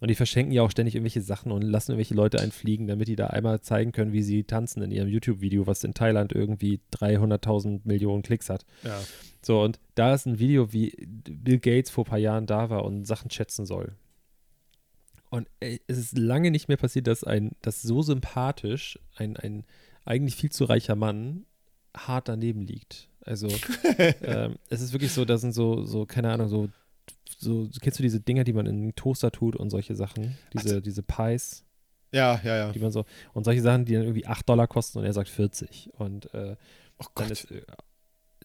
[0.00, 3.14] Und die verschenken ja auch ständig irgendwelche Sachen und lassen irgendwelche Leute einfliegen, damit die
[3.14, 7.82] da einmal zeigen können, wie sie tanzen in ihrem YouTube-Video, was in Thailand irgendwie 300.000
[7.84, 8.64] Millionen Klicks hat.
[8.82, 8.98] Ja.
[9.42, 12.84] So, und da ist ein Video, wie Bill Gates vor ein paar Jahren da war
[12.84, 13.94] und Sachen schätzen soll.
[15.30, 19.64] Und es ist lange nicht mehr passiert, dass ein, dass so sympathisch ein, ein
[20.04, 21.46] eigentlich viel zu reicher Mann
[21.96, 23.08] hart daneben liegt.
[23.24, 23.48] Also,
[24.22, 26.68] ähm, es ist wirklich so, da sind so, so, keine Ahnung, so
[27.38, 30.36] so, kennst du diese Dinger, die man in den Toaster tut und solche Sachen?
[30.52, 31.64] Diese, Also- diese Pies,
[32.12, 32.72] Ja, ja, ja.
[32.72, 35.28] die man so, und solche Sachen, die dann irgendwie 8 Dollar kosten und er sagt
[35.28, 35.90] 40.
[35.98, 36.56] Und äh,
[36.98, 37.30] Oh Gott.
[37.30, 37.62] ist, äh,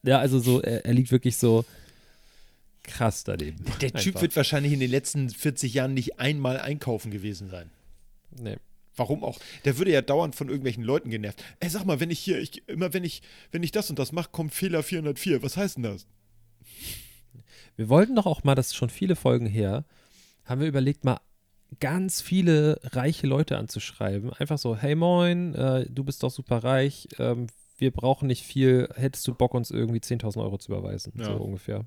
[0.02, 1.64] ja, also so, er, er liegt wirklich so
[2.82, 3.64] krass daneben.
[3.80, 4.22] Der Typ Einfach.
[4.22, 7.70] wird wahrscheinlich in den letzten 40 Jahren nicht einmal einkaufen gewesen sein.
[8.40, 8.56] Nee.
[8.98, 9.38] Warum auch?
[9.64, 11.42] Der würde ja dauernd von irgendwelchen Leuten genervt.
[11.60, 14.12] Ey, sag mal, wenn ich hier, ich, immer wenn ich, wenn ich das und das
[14.12, 15.42] mache, kommt Fehler 404.
[15.42, 16.06] Was heißt denn das?
[17.76, 19.84] Wir wollten doch auch mal, das ist schon viele Folgen her,
[20.44, 21.20] haben wir überlegt, mal
[21.80, 24.32] ganz viele reiche Leute anzuschreiben.
[24.32, 28.88] Einfach so, hey moin, äh, du bist doch super reich, ähm, wir brauchen nicht viel,
[28.96, 31.26] hättest du Bock, uns irgendwie 10.000 Euro zu überweisen, Ja.
[31.26, 31.84] so ungefähr.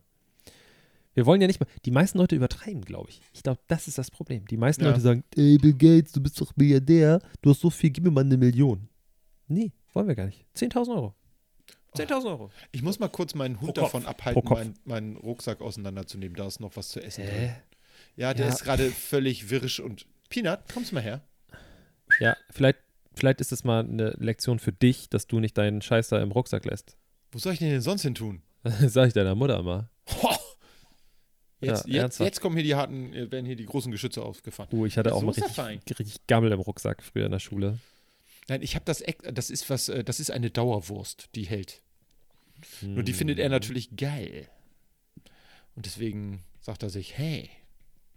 [1.13, 3.21] Wir wollen ja nicht mal, die meisten Leute übertreiben, glaube ich.
[3.33, 4.45] Ich glaube, das ist das Problem.
[4.47, 4.89] Die meisten Ja.
[4.91, 8.11] Leute sagen, ey Bill Gates, du bist doch Milliardär, du hast so viel, gib mir
[8.11, 8.87] mal eine Million.
[9.47, 10.45] Nee, wollen wir gar nicht.
[10.55, 11.13] 10.000 Euro.
[11.95, 12.49] 10.000 Euro.
[12.71, 13.91] Ich muss mal kurz meinen Hund Pro Kopf.
[13.91, 16.37] davon abhalten, meinen, meinen Rucksack auseinanderzunehmen.
[16.37, 17.33] Da ist noch was zu essen drin.
[17.35, 17.53] Hä?
[18.15, 18.53] Ja, der Ja.
[18.53, 20.05] ist gerade völlig wirrisch und.
[20.29, 21.21] Peanut, kommst mal her.
[22.21, 22.79] Ja, vielleicht,
[23.13, 26.31] vielleicht ist es mal eine Lektion für dich, dass du nicht deinen Scheiß da im
[26.31, 26.95] Rucksack lässt.
[27.33, 28.41] Wo soll ich den denn sonst hin tun?
[28.63, 29.89] Sag ich deiner Mutter mal.
[30.23, 30.29] Ho!
[31.61, 34.69] Jetzt, Ja, jetzt, jetzt kommen hier die harten, äh, werden hier die großen Geschütze aufgefahren.
[34.71, 37.77] Du, ich hatte auch so mal richtig, richtig Gammel im Rucksack früher in der Schule.
[38.47, 41.81] Nein, ich habe das, das ist was, äh, das ist eine Dauerwurst, die hält.
[42.81, 43.51] Nur die findet er Hm.
[43.51, 44.47] natürlich geil.
[45.75, 47.49] Und deswegen sagt er sich, hey,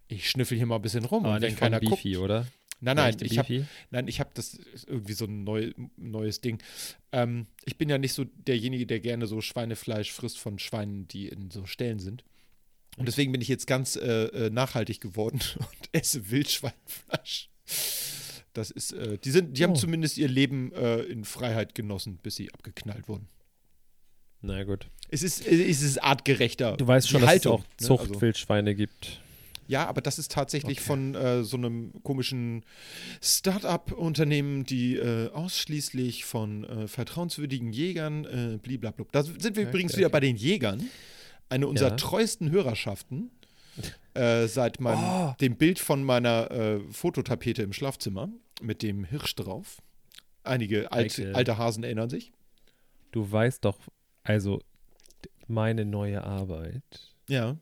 [0.08, 1.24] ich schnüffel hier mal ein bisschen rum.
[1.24, 2.02] Aber und wenn keiner von guckt.
[2.02, 2.46] Beefy, oder?
[2.80, 3.66] Nein, nein, ich habe Beefy?
[3.90, 6.58] Nein, ich habe das irgendwie so ein neu, neues Ding.
[7.12, 11.28] Ähm, ich bin ja nicht so derjenige, der gerne so Schweinefleisch frisst von Schweinen, die
[11.28, 12.24] in so Ställen sind.
[12.96, 17.48] Und deswegen bin ich jetzt ganz äh, äh, nachhaltig geworden und esse Wildschweinfleisch.
[18.52, 19.76] Das ist, äh, die sind, die haben Oh.
[19.76, 23.26] zumindest ihr Leben äh, in Freiheit genossen, bis sie abgeknallt wurden.
[24.42, 24.86] Na gut.
[25.08, 26.76] Es ist, es ist artgerechter.
[26.76, 28.00] Du weißt schon, dass Haltung, es auch ne?
[28.00, 29.20] Also- Zuchtwildschweine gibt.
[29.66, 30.86] Ja, aber das ist tatsächlich Okay.
[30.86, 32.64] von äh, so einem komischen
[33.22, 39.10] Start-up-Unternehmen, die äh, ausschließlich von äh, vertrauenswürdigen Jägern, äh, bliblablub.
[39.12, 40.88] Da sind wir Okay, übrigens okay, wieder bei den Jägern.
[41.48, 41.96] Eine unserer Ja.
[41.96, 43.30] treuesten Hörerschaften.
[44.14, 45.34] Äh, seit meinem, Oh.
[45.40, 48.28] dem Bild von meiner äh, Fototapete im Schlafzimmer
[48.62, 49.82] mit dem Hirsch drauf.
[50.44, 52.32] Einige alt, alte Hasen erinnern sich.
[53.10, 53.78] Du weißt doch,
[54.22, 54.60] also
[55.48, 56.82] meine neue Arbeit,
[57.28, 57.56] Ja.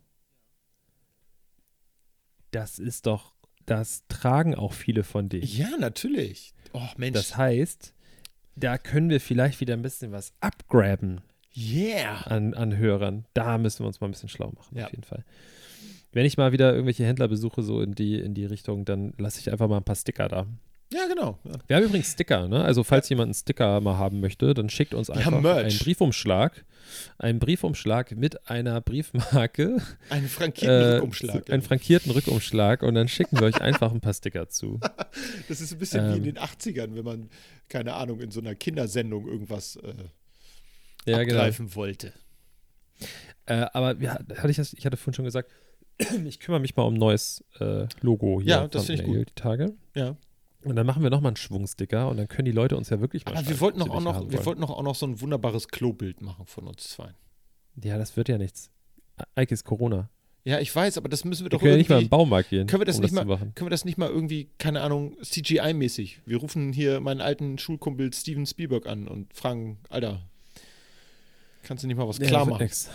[2.51, 3.35] das ist doch,
[3.67, 5.57] das tragen auch viele von dich.
[5.59, 6.53] Ja, natürlich.
[6.73, 7.15] Oh, Mensch.
[7.15, 7.95] Das heißt,
[8.57, 11.23] da können wir vielleicht wieder ein bisschen was abgraben
[11.57, 12.23] yeah.
[12.27, 13.25] an, an Hörern.
[13.35, 14.87] Da müssen wir uns mal ein bisschen schlau machen, Ja.
[14.87, 15.25] auf jeden Fall.
[16.13, 19.41] Wenn ich mal wieder irgendwelche Händler besuche, so in die, in die Richtung, dann lasse
[19.41, 20.47] ich einfach mal ein paar Sticker da.
[20.93, 21.39] Ja, genau.
[21.45, 21.53] Ja.
[21.69, 22.63] Wir haben übrigens Sticker, ne?
[22.63, 25.65] Also falls jemand einen Sticker mal haben möchte, dann schickt uns einfach Merch.
[25.65, 26.67] einen Briefumschlag.
[27.17, 29.79] Einen Briefumschlag mit einer Briefmarke.
[30.11, 31.51] Einen frankierten äh, Rückumschlag.
[31.51, 34.81] Einen frankierten Rückumschlag und dann schicken wir euch einfach ein paar Sticker zu.
[35.49, 36.35] Das ist ein bisschen wie in Ähm.
[36.35, 37.31] den 80ern, wenn man,
[37.71, 39.95] keine Ahnung, in so einer Kindersendung irgendwas äh,
[41.07, 41.39] Ja, genau.
[41.39, 42.13] abgreifen wollte.
[43.47, 45.51] Äh, aber wir, hatte ich, das, ich hatte vorhin schon gesagt,
[46.25, 48.51] ich kümmere mich mal um ein neues äh, Logo hier.
[48.51, 49.75] Ja, das finde ich Mail Die Tage.
[49.95, 50.17] Ja.
[50.65, 53.25] Und dann machen wir nochmal einen Schwungsticker und dann können die Leute uns ja wirklich
[53.25, 55.69] mal Aber wir wollten sie auch noch, wir wollten noch auch noch so ein wunderbares
[55.69, 57.15] Klobild machen von uns zwei.
[57.83, 58.71] Ja, das wird ja nichts.
[59.35, 60.09] Eike ist Corona.
[60.45, 62.11] Ja, ich weiß, aber das müssen wir Wir doch können ja nicht mal im irgendwie.
[62.11, 63.39] Baumarkt gehen, Können wir das um nicht das mal-.
[63.39, 66.21] Können wir das nicht mal irgendwie, keine Ahnung, CGI-mäßig?
[66.27, 70.29] Wir rufen hier meinen alten Schulkumpel Steven Spielberg an und fragen, Alter,
[71.63, 72.63] kannst du nicht mal was Ja, klar das wird machen?
[72.65, 72.91] nix.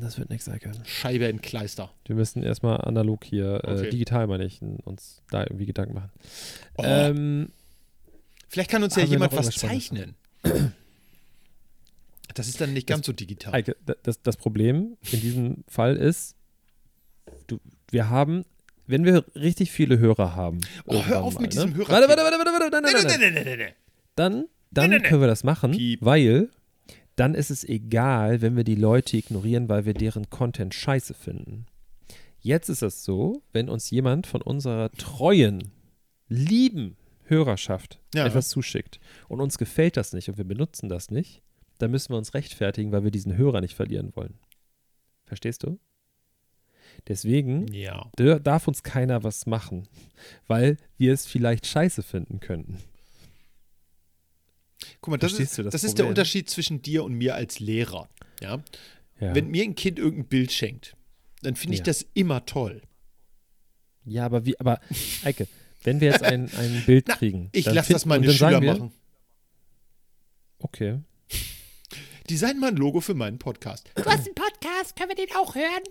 [0.00, 0.72] Das wird nichts, Eike.
[0.84, 1.90] Scheibe in Kleister.
[2.06, 3.86] Wir müssen erstmal analog hier, Okay.
[3.86, 6.10] äh, digital meine ich, uns da irgendwie Gedanken machen.
[6.76, 7.50] Oh, Ähm,
[8.48, 10.14] Vielleicht kann uns ja jemand was zeichnen.
[12.34, 13.54] Das ist dann nicht ganz so digital.
[13.54, 16.34] Eike, da- das, das Problem in diesem Fall ist,
[17.46, 18.44] du, wir haben,
[18.86, 20.60] wenn wir richtig viele Hörer haben.
[20.86, 21.76] Oh, hör auf mal, mit diesem ne?
[21.76, 23.44] Hörer- Warte, warte, warte, warte, warte, nein, Nee, nein, nein, nein.
[23.44, 23.72] nee, nee, nee.
[24.16, 26.00] Dann, dann können wir das machen, Piep.
[26.02, 26.48] weil
[27.16, 31.66] dann ist es egal, wenn wir die Leute ignorieren, weil wir deren Content scheiße finden.
[32.40, 35.70] Jetzt ist es so, wenn uns jemand von unserer treuen,
[36.28, 38.26] lieben Hörerschaft Ja.
[38.26, 41.42] etwas zuschickt und uns gefällt das nicht und wir benutzen das nicht,
[41.78, 44.38] dann müssen wir uns rechtfertigen, weil wir diesen Hörer nicht verlieren wollen.
[45.24, 45.78] Verstehst du?
[47.08, 48.10] Deswegen Ja.
[48.16, 49.88] darf uns keiner was machen,
[50.46, 52.78] weil wir es vielleicht scheiße finden könnten.
[55.00, 56.06] Guck mal, das, Verstehst ist, du das das ist der?
[56.06, 58.08] Unterschied zwischen dir und mir als Lehrer.
[58.40, 58.62] Ja?
[59.20, 60.96] Ja, Wenn mir ein Kind irgendein Bild schenkt,
[61.42, 61.84] dann finde ich Ja.
[61.84, 62.82] das immer toll.
[64.04, 64.80] ja aber wie, aber
[65.24, 65.46] Eike,
[65.84, 67.48] wenn wir jetzt ein, ein Bild Na, kriegen.
[67.52, 68.92] Ich dann lasse das meine Schüler wir, machen.
[70.58, 70.98] Okay.
[72.30, 73.90] Design mal ein Logo für meinen Podcast.
[73.94, 75.82] Du hast einen Podcast, können wir den auch hören?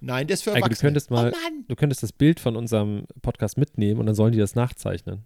[0.00, 0.76] Nein, der ist für Eike, Erwachsene.
[0.76, 4.32] du könntest mal, oh du könntest das Bild von unserem Podcast mitnehmen und dann sollen
[4.32, 5.24] die das nachzeichnen.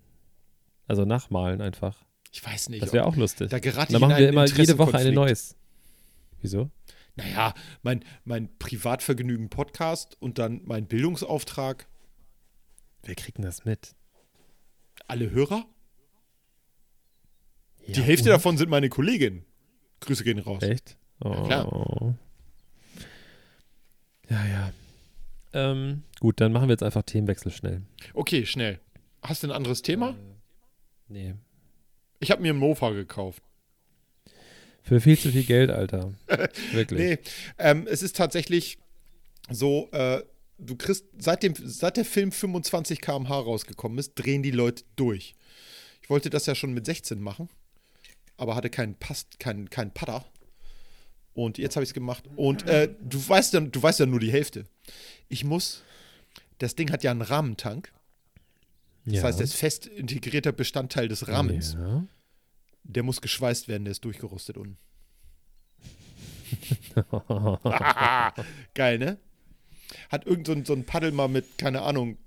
[0.86, 2.04] Also nachmalen einfach.
[2.32, 2.82] Ich weiß nicht.
[2.82, 3.50] Das wäre auch lustig.
[3.50, 5.14] Da gerate dann machen wir immer jede Woche Interessenkonflikt.
[5.14, 5.56] neues.
[6.40, 6.70] Wieso?
[7.14, 11.86] Naja, mein, mein Privatvergnügen Podcast und dann mein Bildungsauftrag.
[13.02, 13.94] Wer kriegt denn das mit?
[15.08, 15.66] Alle Hörer?
[17.86, 18.36] Ja, Die Hälfte und?
[18.36, 19.44] davon sind meine Kolleginnen.
[20.00, 20.62] Grüße gehen raus.
[20.62, 20.96] Echt?
[21.20, 21.42] Oh.
[21.44, 22.16] klar.
[24.30, 24.72] Ja, ja.
[25.52, 27.82] Ähm, gut, dann machen wir jetzt einfach Themenwechsel schnell.
[28.14, 28.80] Okay, schnell.
[29.22, 30.16] Hast du ein anderes Thema?
[31.08, 31.34] Nee.
[32.22, 33.42] Ich habe mir einen Mofa gekauft.
[34.84, 36.14] Für viel zu viel Geld, Alter.
[36.72, 36.98] Wirklich.
[36.98, 37.18] Nee,
[37.58, 38.78] ähm, es ist tatsächlich
[39.50, 40.22] so, äh,
[40.56, 45.34] du kriegst, seit, dem, seit der Film 25 km/h rausgekommen ist, drehen die Leute durch.
[46.00, 47.48] Ich wollte das ja schon mit 16 machen,
[48.36, 50.24] aber hatte keinen Pass, keinen, keinen Putter.
[51.34, 52.22] Und jetzt habe ich es gemacht.
[52.36, 54.64] Und äh, du, weißt ja, du weißt ja nur die Hälfte.
[55.28, 55.82] Ich muss,
[56.58, 57.92] das Ding hat ja einen Rahmentank.
[59.04, 59.22] Das ja.
[59.22, 61.74] heißt, er ist fest integrierter Bestandteil des Rahmens.
[61.74, 62.06] Ja.
[62.84, 64.78] Der muss geschweißt werden, der ist durchgerostet unten.
[68.74, 69.18] Geil, ne?
[70.10, 72.18] Hat irgend so ein, so ein Paddel mal mit, keine Ahnung,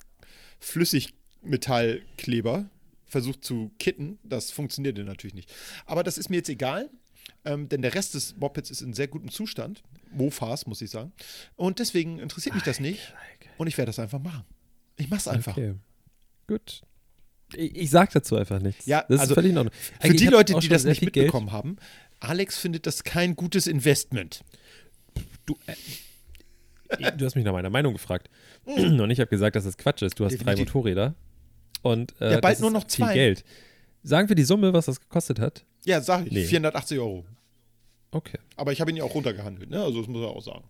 [0.60, 2.70] Flüssigmetallkleber
[3.06, 4.20] versucht zu kitten.
[4.24, 5.54] Das funktionierte natürlich nicht.
[5.86, 6.90] Aber das ist mir jetzt egal,
[7.44, 9.84] ähm, denn der Rest des Mopeds ist in sehr gutem Zustand.
[10.12, 11.12] Mofas, muss ich sagen.
[11.56, 13.14] Und deswegen interessiert mich das nicht.
[13.58, 14.44] Und ich werde das einfach machen.
[14.98, 15.58] Ich mach's einfach.
[15.58, 15.76] Okay.
[16.48, 16.82] Gut.
[17.56, 18.86] Ich, ich sag dazu einfach nichts.
[18.86, 19.74] Ja, das also ist völlig in Ordnung.
[20.02, 21.78] Für die Leute, die das nicht viel Geld- mitbekommen haben,
[22.20, 24.44] Alex findet das kein gutes Investment.
[25.46, 28.30] Du, äh, du hast mich nach meiner Meinung gefragt.
[28.66, 30.20] Und ich habe gesagt, dass das Quatsch ist.
[30.20, 30.74] Du hast drei Definitiv.
[30.74, 31.16] Motorräder.
[31.82, 33.14] Und äh, Ja, bald nur noch viel zwei.
[33.14, 33.44] Geld.
[34.04, 35.66] Sagen wir die Summe, was das gekostet hat?
[35.86, 36.32] Ja, sag ich.
[36.32, 36.46] Nee.
[36.46, 37.26] 480 Euro.
[38.12, 38.40] Okay.
[38.56, 39.84] Aber ich habe ihn ja auch runtergehandelt, ne?
[39.84, 40.64] Also das muss er auch sagen.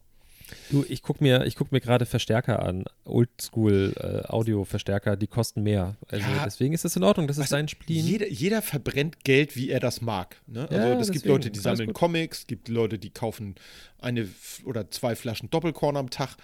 [0.69, 2.85] Du, ich gucke mir, ich guck mir gerade Verstärker an.
[3.03, 5.95] Oldschool äh, die kosten mehr.
[6.09, 6.43] Also Ja.
[6.45, 7.27] deswegen ist das in Ordnung.
[7.27, 8.05] Das ist sein Spleen.
[8.05, 10.35] Jeder, jeder verbrennt Geld, wie er das mag.
[10.47, 10.61] Ne?
[10.69, 11.95] Also Ja, es gibt deswegen, Leute, die sammeln gut.
[11.95, 13.55] Comics, es gibt Leute, die kaufen
[13.99, 14.27] eine
[14.65, 16.35] oder zwei Flaschen Doppelkorn am Tag.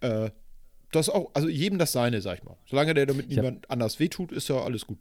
[0.00, 0.30] Äh,
[0.92, 2.56] das auch, also jedem das seine, sag ich mal.
[2.66, 4.98] Solange der damit Ich hab- niemand anders wehtut, ist ja alles gut.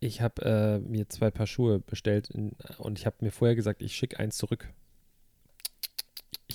[0.00, 3.82] Ich habe äh, mir zwei Paar Schuhe bestellt in, und ich habe mir vorher gesagt,
[3.82, 4.68] ich schicke eins zurück.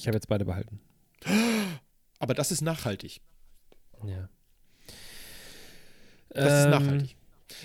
[0.07, 0.79] Ich habe jetzt beide behalten.
[2.19, 3.19] Aber das ist nachhaltig.
[4.05, 4.29] Ja.
[6.29, 7.17] Das ist nachhaltig.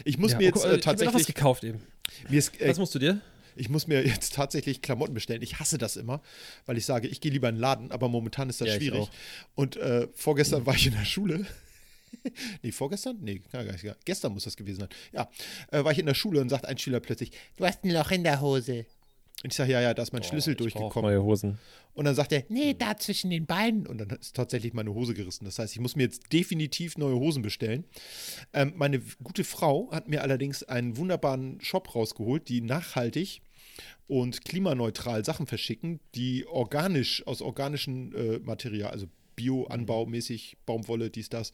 [0.04, 1.80] Ich muss ja, mir jetzt okay, äh, ich hab mir noch was tatsächlich, gekauft eben.
[2.28, 3.20] mir ist, äh, Was musst du dir?
[3.54, 5.40] ich muss mir jetzt tatsächlich Klamotten bestellen.
[5.40, 6.20] Ich hasse das immer,
[6.66, 8.88] weil ich sage, ich gehe lieber in den Laden, aber momentan ist das Ja, ich
[8.88, 9.08] schwierig.
[9.54, 11.46] Und äh, vorgestern war ich in der Schule.
[12.62, 13.18] nee, vorgestern?
[13.20, 13.86] Nee, gar nicht.
[14.04, 14.88] Gestern muss das gewesen sein.
[15.12, 15.30] Ja,
[15.70, 18.10] äh, war ich in der Schule und sagt ein Schüler plötzlich, du hast ein Loch
[18.10, 18.84] in der Hose.
[19.42, 21.10] Und ich sage, ja, ja, da ist mein Schlüssel Ich brauch durchgekommen.
[21.10, 21.58] Neue Hosen.
[21.94, 23.86] Und dann sagt er, nee, da zwischen den Beinen.
[23.86, 25.44] Und dann ist tatsächlich meine Hose gerissen.
[25.44, 27.84] Das heißt, ich muss mir jetzt definitiv neue Hosen bestellen.
[28.52, 33.42] Ähm, meine gute Frau hat mir allerdings einen wunderbaren Shop rausgeholt, die nachhaltig
[34.06, 41.52] und klimaneutral Sachen verschicken, die organisch, aus organischem äh, Material, also Bio-Anbaumäßig, Baumwolle, dies, das.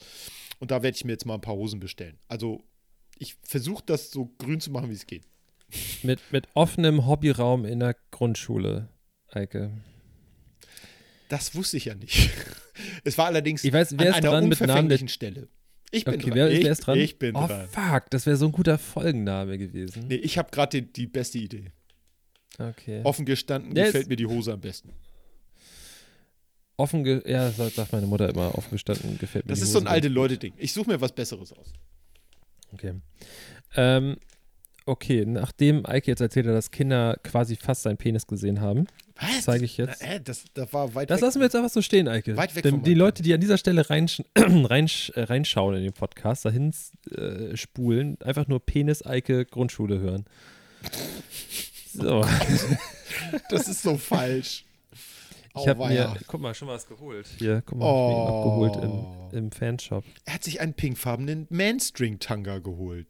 [0.58, 2.18] Und da werde ich mir jetzt mal ein paar Hosen bestellen.
[2.28, 2.64] Also
[3.18, 5.24] ich versuche das so grün zu machen, wie es geht.
[6.02, 8.88] Mit, mit offenem Hobbyraum in der Grundschule,
[9.28, 9.72] Eike.
[11.28, 12.30] Das wusste ich ja nicht.
[13.04, 15.48] Es war allerdings Ich weiß, wer an ist einer dran mit Namen Stelle.
[15.90, 16.34] Ich bin Okay, dran.
[16.34, 16.98] wer, ich, wer ist dran?
[16.98, 17.68] Ich bin oh, dran.
[17.68, 20.06] fuck, das wäre so ein guter Folgenname gewesen.
[20.08, 21.72] Nee, ich habe gerade die, die beste Idee.
[22.58, 23.00] Okay.
[23.04, 24.92] Offen gestanden Ja, gefällt mir die Hose am besten.
[26.76, 29.84] Offen, ge ja, sagt meine Mutter immer, offen gestanden gefällt mir Das ist so ein
[29.84, 30.08] Hose alte.
[30.08, 30.54] Leute-Ding.
[30.58, 31.72] Ich suche mir was Besseres aus.
[32.72, 32.94] Okay.
[33.74, 34.16] Ähm,
[34.88, 38.86] okay, nachdem Eike jetzt erzählt hat, dass Kinder quasi fast seinen Penis gesehen haben,
[39.42, 40.02] zeige ich jetzt.
[40.02, 41.26] Na, äh, das, das war weit Das weg.
[41.26, 42.36] lassen wir jetzt einfach so stehen, Eike.
[42.36, 45.92] Weit weg Denn die Leute, die an dieser Stelle reinsch reinsch äh, reinschauen in den
[45.92, 46.72] Podcast, dahin
[47.14, 50.24] äh, spulen, einfach nur Penis, Eike, Grundschule hören.
[51.92, 52.24] So,
[53.50, 54.64] Das ist so falsch.
[55.56, 56.10] ich habe Auweia.
[56.14, 57.26] mir, guck mal, schon was geholt.
[57.38, 57.98] Hier, guck mal, Oh.
[57.98, 60.04] hab ich mir abgeholt im, im Fanshop.
[60.24, 63.06] Er hat sich einen pinkfarbenen Manstring-Tanga geholt.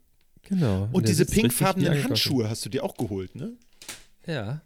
[0.49, 0.89] Genau.
[0.91, 2.03] Und diese pinkfarbenen.
[2.03, 3.53] Handschuhe hast du dir auch geholt, ne?
[4.25, 4.61] Ja.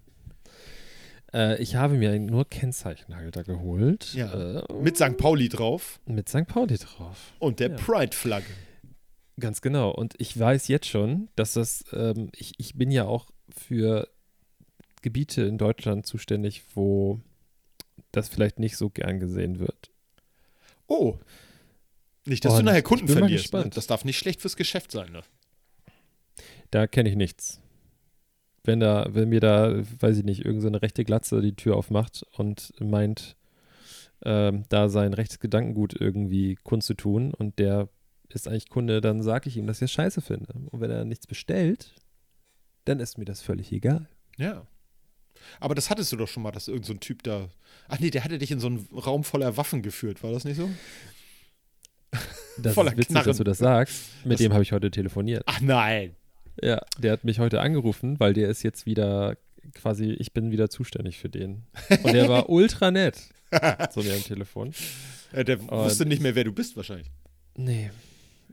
[1.34, 4.14] Äh, ich habe mir nur Kennzeichenhalter geholt.
[4.14, 4.62] Ja.
[4.62, 5.18] Äh, Mit St.
[5.18, 6.48] Pauli drauf mit St.
[6.48, 7.34] Pauli drauf.
[7.40, 7.76] und der Ja.
[7.78, 8.48] Pride-Flagge.
[9.40, 9.90] Ganz genau.
[9.92, 14.08] Und ich weiß jetzt schon, dass das, ähm, ich, ich bin ja auch für
[15.02, 17.20] Gebiete in Deutschland zuständig, wo
[18.12, 19.90] das vielleicht nicht so gern gesehen wird.
[20.88, 21.18] Oh.
[22.26, 23.52] Nicht, dass Und du nachher Kunden verlierst.
[23.54, 23.70] Ne?
[23.74, 25.24] Das darf nicht schlecht fürs Geschäft sein, ne?
[26.74, 27.60] Da kenne ich nichts.
[28.64, 31.76] Wenn da, wenn mir da, weiß ich nicht, irgendeine so eine rechte Glatze die Tür
[31.76, 33.36] aufmacht und meint,
[34.26, 37.90] ähm, da sein rechtes Gedankengut irgendwie kundzutun und der
[38.30, 40.52] ist eigentlich Kunde, dann sage ich ihm, dass ich das scheiße finde.
[40.72, 41.94] Und wenn er nichts bestellt,
[42.86, 44.08] dann ist mir das völlig egal.
[44.38, 44.66] Ja.
[45.60, 47.50] Aber das hattest du doch schon mal, dass irgendein so ein Typ da.
[47.90, 50.58] Ach nee, der hatte dich in so einen Raum voller Waffen geführt, war das nicht
[50.58, 50.70] so?
[52.58, 53.28] Das Voller ist witzig, Knarren.
[53.28, 54.04] dass du das sagst.
[54.24, 55.44] Mit Das- dem habe ich heute telefoniert.
[55.46, 56.16] Ach nein.
[56.62, 59.38] Ja, der hat mich heute angerufen, weil der ist jetzt wieder
[59.74, 61.64] quasi, ich bin wieder zuständig für den.
[62.04, 63.18] Und der war ultra nett.
[63.92, 64.74] So mir am Telefon.
[65.32, 67.10] Äh, der wusste nicht mehr, wer du bist, wahrscheinlich.
[67.56, 67.92] Nee.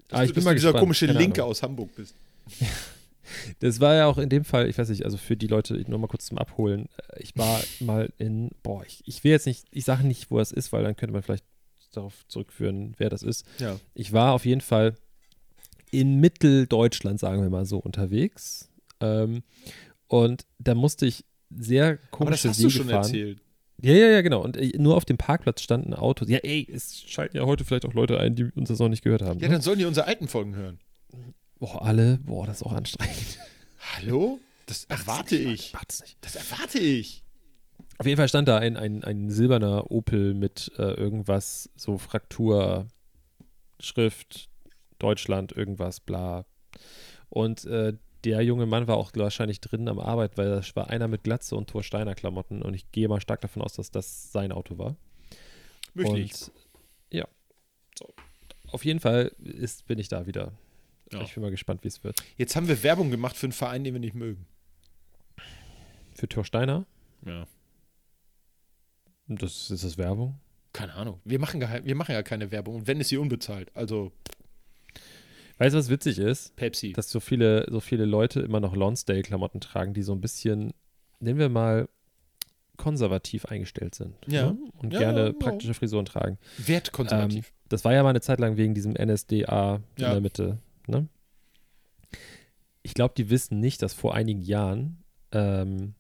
[0.09, 0.81] Dass Ah, ich du, bin dass mal du dieser gespannt.
[0.81, 1.51] komische Keine Linke Ahnung.
[1.53, 2.15] aus Hamburg bist.
[3.61, 6.01] Das war ja auch in dem Fall, ich weiß nicht, also für die Leute, nur
[6.01, 6.89] mal kurz zum Abholen.
[7.13, 10.41] äh, Ich war mal in, boah, ich, ich will jetzt nicht, ich sage nicht, wo
[10.41, 11.45] es ist, weil dann könnte man vielleicht
[11.93, 13.47] darauf zurückführen, wer das ist.
[13.59, 13.79] Ja.
[13.95, 14.95] Ich war auf jeden Fall
[15.91, 18.69] in Mitteldeutschland, sagen wir mal so, unterwegs.
[19.01, 19.43] Ähm,
[20.07, 23.03] und da musste ich sehr Aber das komische hast Wege du schon fahren.
[23.05, 23.43] erzählt.
[23.83, 24.43] Ja, ja, ja, genau.
[24.43, 26.29] Und äh, nur auf dem Parkplatz standen Autos.
[26.29, 29.03] Ja, ey, es schalten ja heute vielleicht auch Leute ein, die uns das noch nicht
[29.03, 29.41] gehört haben.
[29.41, 29.55] Ja, ne?
[29.55, 30.79] dann sollen die unsere alten Folgen hören.
[31.59, 33.39] Boah, alle, boah, das ist auch anstrengend.
[33.97, 34.39] Hallo?
[34.67, 35.73] Das erwarte ich.
[36.21, 37.25] Das erwarte ich.
[37.99, 42.87] Auf jeden Fall stand da ein, ein, ein silberner Opel mit äh, irgendwas, so Fraktur,
[43.81, 44.50] Schrift,
[45.01, 46.45] Deutschland, irgendwas, bla.
[47.29, 51.09] Und äh, der junge Mann war auch wahrscheinlich drin am Arbeit, weil das war einer
[51.09, 54.31] mit Glatze und Thor Steiner Klamotten und ich gehe mal stark davon aus, dass das
[54.31, 54.97] sein Auto war.
[55.95, 56.33] Möchte und ich.
[57.11, 57.27] ja.
[57.99, 58.07] So.
[58.73, 60.53] Auf jeden Fall ist, bin ich da wieder.
[61.13, 61.23] Ja.
[61.23, 62.23] Ich bin mal gespannt, wie es wird.
[62.37, 64.47] Jetzt haben wir Werbung gemacht für einen Verein, den wir nicht mögen.
[66.15, 66.85] Für Thor Steiner,
[67.25, 67.47] Ja.
[69.27, 70.39] das ist das Werbung.
[70.73, 71.21] Keine Ahnung.
[71.25, 72.77] Wir machen, wir machen ja keine Werbung.
[72.77, 73.75] Und wenn ist sie unbezahlt.
[73.75, 74.13] Also
[75.61, 76.57] Weißt du, was witzig ist?
[76.57, 76.95] Pepsi.
[76.95, 80.73] dass so viele, so viele Leute immer noch Lonsdale-Klamotten tragen, die so ein bisschen,
[81.21, 81.87] nennen wir mal,
[82.79, 84.15] konservativ eingestellt sind.
[84.27, 84.53] Ja.
[84.53, 84.59] Ne?
[84.79, 85.33] Und Ja, gerne ja.
[85.35, 86.39] praktische Frisuren tragen.
[86.57, 87.53] Wertkonservativ.
[87.69, 90.57] Das war ja mal eine Zeit lang wegen diesem NSDA in der Mitte.
[90.87, 91.09] Ne?
[92.83, 95.93] Ich glaube, die wissen nicht, dass vor einigen Jahren ähm,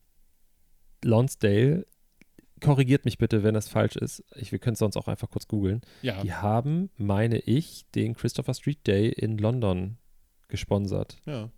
[1.05, 1.87] Lonsdale,
[2.61, 5.49] korrigiert mich bitte, wenn das falsch ist, ich, wir können es sonst auch einfach kurz
[5.49, 6.23] googeln, ja.
[6.23, 9.97] die haben, meine ich, den Christopher Street Day in London
[10.49, 11.19] gesponsert.
[11.27, 11.51] ja.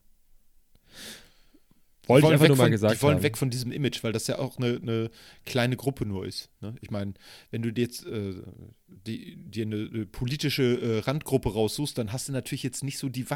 [2.06, 3.22] Wollte ich einfach nur mal von, gesagt Die wollen haben.
[3.22, 5.10] weg von diesem Image, weil das ja auch eine, eine
[5.46, 6.50] kleine Gruppe nur ist.
[6.60, 6.74] Ne?
[6.80, 7.14] Ich meine,
[7.50, 8.42] wenn du dir jetzt äh,
[8.88, 13.08] die, dir eine, eine politische äh, Randgruppe raussuchst, dann hast du natürlich jetzt nicht so
[13.08, 13.30] die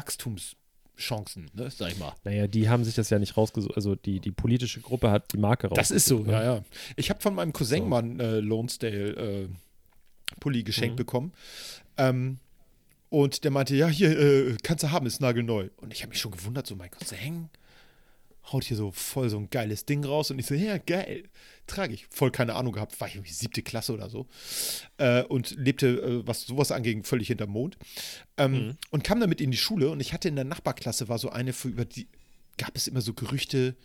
[0.97, 1.69] Wachstumschancen, ne?
[1.71, 2.13] sag ich mal.
[2.23, 3.75] Naja, die haben sich das ja nicht rausgesucht.
[3.75, 5.79] Also die, die politische Gruppe hat die Marke rausgesucht.
[5.79, 6.31] Das ist so, ne?
[6.33, 6.63] ja, ja.
[6.95, 7.85] Ich habe von meinem Cousin So.
[7.87, 9.47] mal einen äh, Lonesdale äh,
[10.39, 10.97] Pulli geschenkt Mhm.
[10.97, 11.33] bekommen.
[11.97, 12.39] Ähm,
[13.09, 15.69] und der meinte, ja, hier, äh, kannst du haben, ist nagelneu.
[15.77, 17.49] Und ich habe mich schon gewundert, so mein Cousin
[18.51, 20.31] haut hier so voll so ein geiles Ding raus.
[20.31, 21.23] Und ich so, ja, geil,
[21.67, 22.07] trage ich.
[22.09, 24.27] Voll keine Ahnung gehabt, war ich irgendwie siebte Klasse oder so.
[24.97, 27.77] Äh, und lebte, äh, was sowas anging, völlig hinterm Mond.
[28.37, 28.77] Ähm, Mhm.
[28.91, 29.89] Und kam damit in die Schule.
[29.89, 32.07] Und ich hatte in der Nachbarklasse, war so eine, für, über die
[32.57, 33.75] gab es immer so Gerüchte,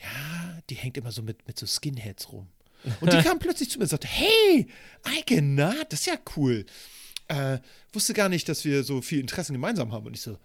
[0.00, 2.48] ja, die hängt immer so mit, mit so Skinheads rum.
[3.00, 4.66] Und die kam plötzlich zu mir und sagte, hey,
[5.02, 6.64] Eike, na, das ist ja cool.
[7.28, 7.58] Äh,
[7.92, 10.06] wusste gar nicht, dass wir so viel Interessen gemeinsam haben.
[10.06, 10.38] Und ich so,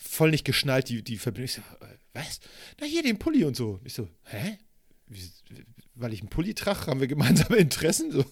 [0.00, 1.44] voll nicht geschnallt, die, die Verbindung.
[1.44, 2.40] Ich so, äh, was?
[2.80, 3.80] Na, hier den Pulli und so.
[3.84, 4.58] Ich so, hä?
[5.06, 5.30] Wie,
[5.94, 8.10] weil ich einen Pulli trage, haben wir gemeinsame Interessen?
[8.10, 8.24] So,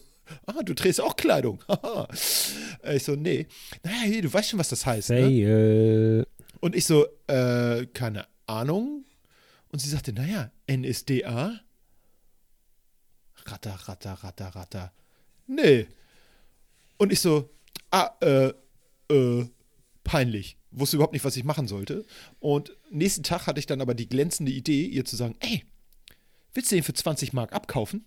[0.46, 1.62] ah, du trägst auch Kleidung.
[2.84, 3.48] Äh, ich so, nee.
[3.82, 5.10] Naja, hier, du weißt schon, was das heißt.
[5.10, 5.16] Ne?
[5.16, 6.26] Fail.
[6.60, 9.04] Und ich so, äh, keine Ahnung.
[9.70, 11.60] Und sie sagte, naja, NSDA?
[13.46, 14.92] Ratter, ratter, ratter, ratter.
[15.48, 15.88] Nee.
[16.98, 17.50] Und ich so,
[17.90, 18.52] ah, äh,
[19.12, 19.48] äh,
[20.04, 20.57] peinlich.
[20.70, 22.04] Wusste überhaupt nicht, was ich machen sollte.
[22.40, 25.64] Und nächsten Tag hatte ich dann aber die glänzende Idee, ihr zu sagen, ey,
[26.52, 28.04] willst du den für 20 Mark abkaufen?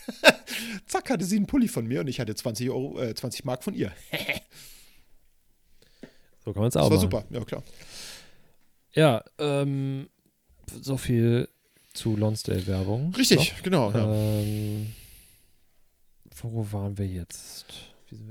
[0.86, 3.62] Zack, hatte sie einen Pulli von mir und ich hatte 20, Euro, äh, 20 Mark
[3.62, 3.92] von ihr.
[6.44, 7.10] So kann man es Das auch war machen.
[7.10, 7.62] super, ja klar.
[8.94, 10.08] Ja, ähm,
[10.80, 11.46] so viel
[11.92, 13.14] zu Lonsdale-Werbung.
[13.16, 13.92] Richtig, genau.
[13.92, 13.98] So.
[13.98, 14.14] Ja.
[14.14, 14.94] Ähm,
[16.40, 17.66] wo waren wir jetzt?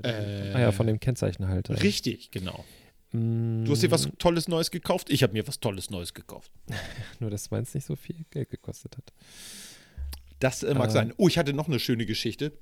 [0.02, 1.80] Äh, ah ja, von dem Kennzeichenhalter.
[1.80, 2.64] Richtig, genau.
[3.10, 5.08] Du hast dir was Tolles Neues gekauft?
[5.10, 6.52] Ich habe mir was Tolles Neues gekauft.
[7.20, 9.12] Nur, dass meins nicht so viel Geld gekostet hat.
[10.40, 11.14] Das äh, mag Äh, sein.
[11.16, 12.52] Oh, ich hatte noch eine schöne Geschichte,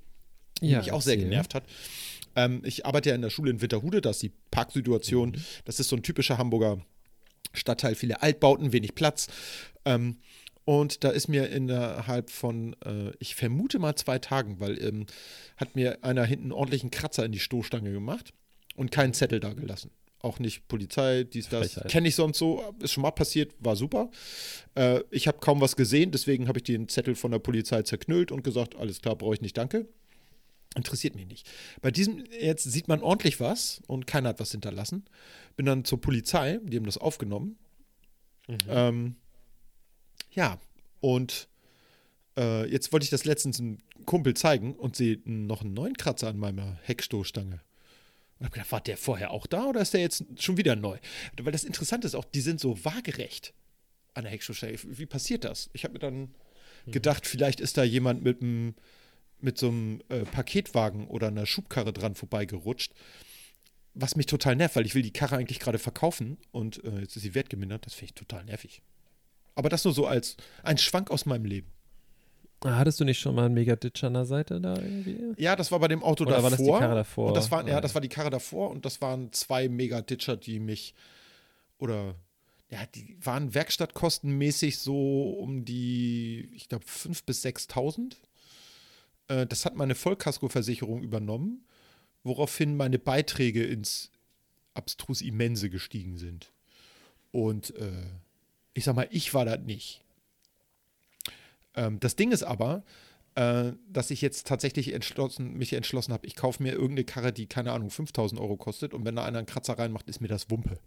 [0.62, 1.28] die Ja, mich auch sehr erzähl.
[1.30, 1.64] genervt hat.
[2.36, 5.30] Ähm, ich arbeite ja in der Schule in Winterhude, da ist die Parksituation.
[5.30, 5.44] Mhm.
[5.64, 6.78] Das ist so ein typischer Hamburger
[7.53, 9.26] Stadtteil, viele Altbauten, wenig Platz.
[9.84, 10.18] Ähm,
[10.64, 15.07] und da ist mir innerhalb von, äh, ich vermute mal zwei Tagen, weil ähm,
[15.57, 18.32] hat mir einer hinten einen ordentlichen Kratzer in die Stoßstange gemacht
[18.74, 19.90] und keinen Zettel da gelassen.
[20.20, 21.80] Auch nicht Polizei, dies, das.
[21.88, 24.10] Kenne ich sonst so, ist schon mal passiert, war super.
[24.74, 28.32] Äh, ich habe kaum was gesehen, deswegen habe ich den Zettel von der Polizei zerknüllt
[28.32, 29.86] und gesagt, alles klar, brauche ich nicht, danke.
[30.74, 31.48] Interessiert mich nicht.
[31.80, 35.04] Bei diesem jetzt sieht man ordentlich was und keiner hat was hinterlassen.
[35.56, 37.56] Bin dann zur Polizei, die haben das aufgenommen.
[38.68, 39.16] Ähm,
[40.32, 40.58] ja,
[41.00, 41.48] und
[42.36, 46.28] äh, jetzt wollte ich das letztens einem Kumpel zeigen und sehe noch einen neuen Kratzer
[46.28, 47.60] an meiner Heckstoßstange.
[48.39, 50.99] Und habe gedacht, war der vorher auch da oder ist der jetzt schon wieder neu?
[51.41, 53.55] Weil das Interessante ist auch, die sind so waagerecht
[54.14, 54.78] an der Heckstoßstange.
[54.82, 55.70] Wie passiert das?
[55.72, 56.34] Ich habe mir dann
[56.87, 58.74] gedacht, vielleicht ist da jemand mit einem
[59.39, 62.93] mit so einem äh, Paketwagen oder einer Schubkarre dran vorbeigerutscht.
[63.95, 67.16] Was mich total nervt, weil ich will die Karre eigentlich gerade verkaufen und äh, jetzt
[67.16, 67.87] ist sie wertgemindert.
[67.87, 68.82] Das finde ich total nervig.
[69.55, 71.70] Aber das nur so als ein Schwank aus meinem Leben.
[72.66, 75.34] Hattest du nicht schon mal einen Megaditch an der Seite da irgendwie?
[75.36, 76.42] Ja, das war bei dem Auto Oder davor.
[76.44, 77.28] war das die Karre davor?
[77.28, 80.36] Und das war, Ah, ja, das war die Karre davor und das waren zwei Megaditcher,
[80.36, 80.94] die mich
[81.78, 82.14] oder
[82.68, 88.16] ja, die waren werkstattkostenmäßig so um die, ich glaube, 5.000 bis 6.000.
[89.28, 91.64] Äh, das hat meine Vollkaskoversicherung übernommen,
[92.24, 94.10] woraufhin meine Beiträge ins
[94.74, 96.50] abstrus Immense gestiegen sind.
[97.30, 97.92] Und äh,
[98.74, 100.02] ich sag mal, ich war das nicht.
[101.77, 102.83] Ähm, das Ding ist aber,
[103.37, 107.47] äh, dass ich jetzt tatsächlich entschlossen, mich entschlossen habe, ich kaufe mir irgendeine Karre, die,
[107.47, 110.51] keine Ahnung, 5000 Euro kostet und wenn da einer einen Kratzer reinmacht, ist mir das
[110.51, 110.79] Wumpe.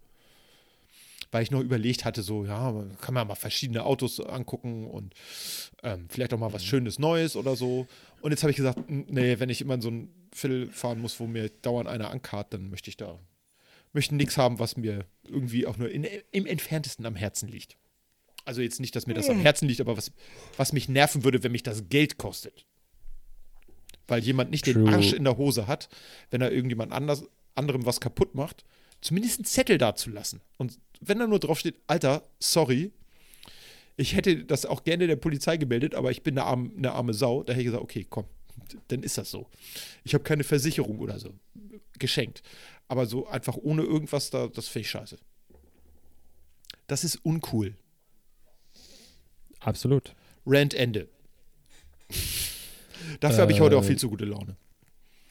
[1.30, 5.14] Weil ich noch überlegt hatte, so, ja, kann man mal verschiedene Autos angucken und
[5.84, 7.86] ähm, vielleicht auch mal was Schönes Neues oder so.
[8.20, 11.20] Und jetzt habe ich gesagt, nee, wenn ich immer in so ein Viertel fahren muss,
[11.20, 13.16] wo mir dauernd einer ankarrt, dann möchte ich da,
[13.92, 17.76] möchte nichts haben, was mir irgendwie auch nur in, im entferntesten am Herzen liegt.
[18.50, 20.10] Also jetzt nicht, dass mir das am Herzen liegt, aber was,
[20.56, 22.66] was mich nerven würde, wenn mich das Geld kostet.
[24.08, 24.92] Weil jemand nicht den True.
[24.92, 25.88] Arsch in der Hose hat,
[26.32, 27.22] wenn er irgendjemand anders,
[27.54, 28.64] anderem was kaputt macht,
[29.02, 30.40] zumindest einen Zettel dazulassen.
[30.58, 32.90] Und wenn da nur drauf steht, Alter, sorry,
[33.96, 37.14] ich hätte das auch gerne der Polizei gemeldet, aber ich bin eine arme, eine arme
[37.14, 38.24] Sau, da hätte ich gesagt, okay, komm,
[38.88, 39.46] dann ist das so.
[40.02, 41.32] Ich habe keine Versicherung oder so
[42.00, 42.42] geschenkt.
[42.88, 45.18] Aber so einfach ohne irgendwas, da, das finde ich scheiße.
[46.88, 47.76] Das ist uncool.
[49.60, 50.14] Absolut.
[50.46, 51.08] Rant Ende.
[53.20, 54.56] Dafür habe ich heute auch Äh, viel zu gute Laune.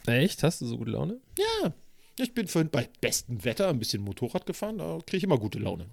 [0.05, 0.43] Echt?
[0.43, 1.19] Hast du so gute Laune?
[1.37, 1.73] Ja,
[2.17, 5.59] ich bin vorhin bei bestem Wetter ein bisschen Motorrad gefahren, da kriege ich immer gute
[5.59, 5.87] Laune.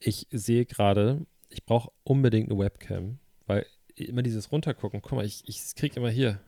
[0.00, 5.42] Ich sehe gerade, ich brauche unbedingt eine Webcam, weil immer dieses Runtergucken, guck mal, ich,
[5.46, 6.40] ich krieg immer hier.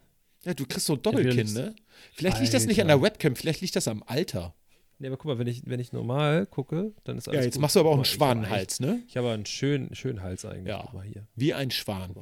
[0.45, 1.75] Ja, du kriegst so ein Doppelkinn, ne?
[2.13, 3.01] Vielleicht liegt das nicht an Alter.
[3.01, 4.55] der Webcam, vielleicht liegt das am Alter.
[5.01, 7.55] Nee, aber guck mal, wenn ich, wenn ich normal gucke, dann ist alles Ja, jetzt
[7.55, 7.63] gut.
[7.63, 9.03] machst du aber auch einen Schwanenhals, ne?
[9.09, 10.67] Ich habe einen schönen, schönen Hals eigentlich.
[10.69, 10.81] Ja.
[10.83, 11.27] Guck mal hier.
[11.37, 12.15] Wie ein Schwan.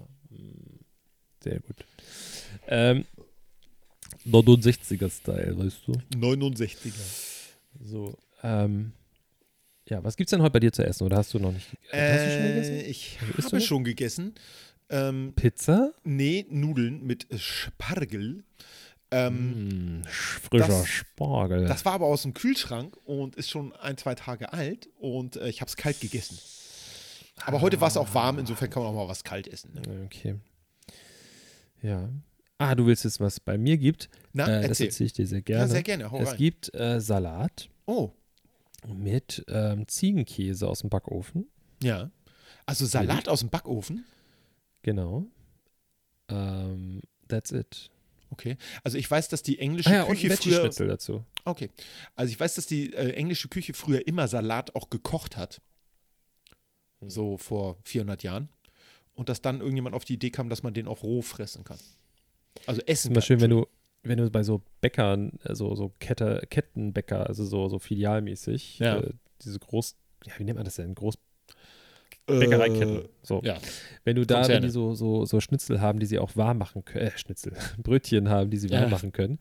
[1.42, 1.84] Sehr gut.
[2.68, 3.04] Ähm,
[4.26, 5.92] 69er-Style, weißt du?
[6.16, 6.92] 69er.
[7.80, 8.92] So, ähm,
[9.88, 11.68] ja, was gibt's denn heute bei dir zu essen oder hast du noch nicht?
[11.92, 12.90] hast du schon Äh, gegessen?
[12.90, 14.34] ich Isst habe schon gegessen.
[14.88, 15.92] Ähm, Pizza?
[16.04, 18.44] nee, Nudeln mit Spargel.
[19.26, 21.66] Ähm, Mm, frischer das- Spargel.
[21.66, 25.48] Das war aber aus dem Kühlschrank und ist schon ein, zwei Tage alt und äh,
[25.48, 26.38] ich habe es kalt gegessen.
[27.44, 29.74] Aber heute war es auch warm, insofern kann man auch mal was kalt essen.
[29.74, 30.04] Ne?
[30.06, 30.36] Okay.
[31.82, 32.08] Ja.
[32.58, 34.08] Ah, du willst jetzt, was bei mir gibt?
[34.32, 34.86] Na, äh, das erzähl.
[34.86, 35.62] erzähle ich dir sehr gerne.
[35.64, 36.36] Ja, sehr gerne, hau es rein.
[36.38, 38.10] gibt äh, Salat Oh,
[38.86, 41.46] mit ähm, Ziegenkäse aus dem Backofen.
[41.82, 42.10] ja.
[42.68, 44.04] Also Salat aus dem Backofen?
[44.82, 45.24] Genau.
[46.28, 47.90] Ähm, that's it.
[48.30, 48.56] Okay.
[48.82, 50.36] Also ich weiß, dass die englische Ah ja, und Küche früher.
[50.38, 51.24] Veggie-Schnitzel dazu.
[51.44, 51.70] Okay.
[52.14, 55.60] Also ich weiß, dass die äh, englische Küche früher immer Salat auch gekocht hat.
[57.00, 57.10] Hm.
[57.10, 58.48] So vor 400 Jahren.
[59.14, 61.78] Und dass dann irgendjemand auf die Idee kam, dass man den auch roh fressen kann.
[62.66, 63.66] Also Ist essen immer schön, wenn du,
[64.02, 68.98] wenn du bei so Bäckern, äh, so, so Kette, Kettenbäcker, also so, so filialmäßig, Ja.
[68.98, 69.12] äh,
[69.42, 69.96] diese groß,
[70.26, 70.94] ja, wie nennt man das denn?
[70.94, 71.16] Groß
[72.28, 73.08] Äh, Bäckereiketten.
[73.22, 73.40] So.
[73.44, 73.56] Ja.
[74.04, 74.56] Wenn du da, Konzerne.
[74.56, 77.52] wenn die so, so, so Schnitzel haben, die sie auch warm machen können, äh, Schnitzel,
[77.82, 78.88] Brötchen haben, die sie warm Ja.
[78.88, 79.38] machen können.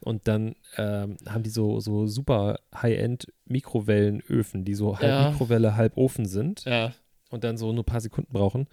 [0.00, 5.30] Und dann ähm, haben die so, so super High-End Mikrowellenöfen, die so halb Ja.
[5.30, 6.92] Mikrowelle, halb Ofen sind Ja.
[7.30, 8.66] und dann so nur ein paar Sekunden brauchen.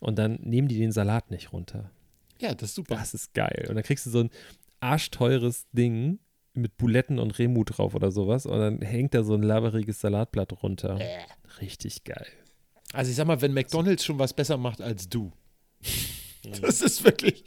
[0.00, 1.90] Und dann nehmen die den Salat nicht runter.
[2.40, 2.96] Ja, das ist super.
[2.96, 3.66] Das ist geil.
[3.68, 4.30] Und dann kriegst du so ein
[4.80, 6.18] arschteures Ding
[6.52, 8.44] mit Buletten und Remu drauf oder sowas.
[8.46, 10.98] Und dann hängt da so ein laberiges Salatblatt runter.
[11.60, 12.26] Richtig geil.
[12.94, 15.32] Also ich sag mal, wenn McDonalds schon was besser macht als du.
[16.60, 17.42] Das ist wirklich,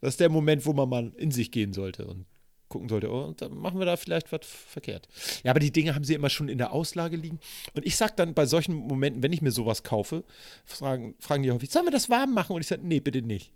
[0.00, 2.24] das ist der Moment, wo man mal in sich gehen sollte und
[2.68, 5.08] gucken sollte, oh, und dann machen wir da vielleicht was verkehrt.
[5.42, 7.40] Ja, aber die Dinge haben sie immer schon in der Auslage liegen.
[7.74, 10.22] Und ich sag dann bei solchen Momenten, wenn ich mir sowas kaufe,
[10.64, 12.54] fragen, fragen die häufig, sollen wir das warm machen?
[12.54, 13.52] Und ich sage, nee, bitte nicht.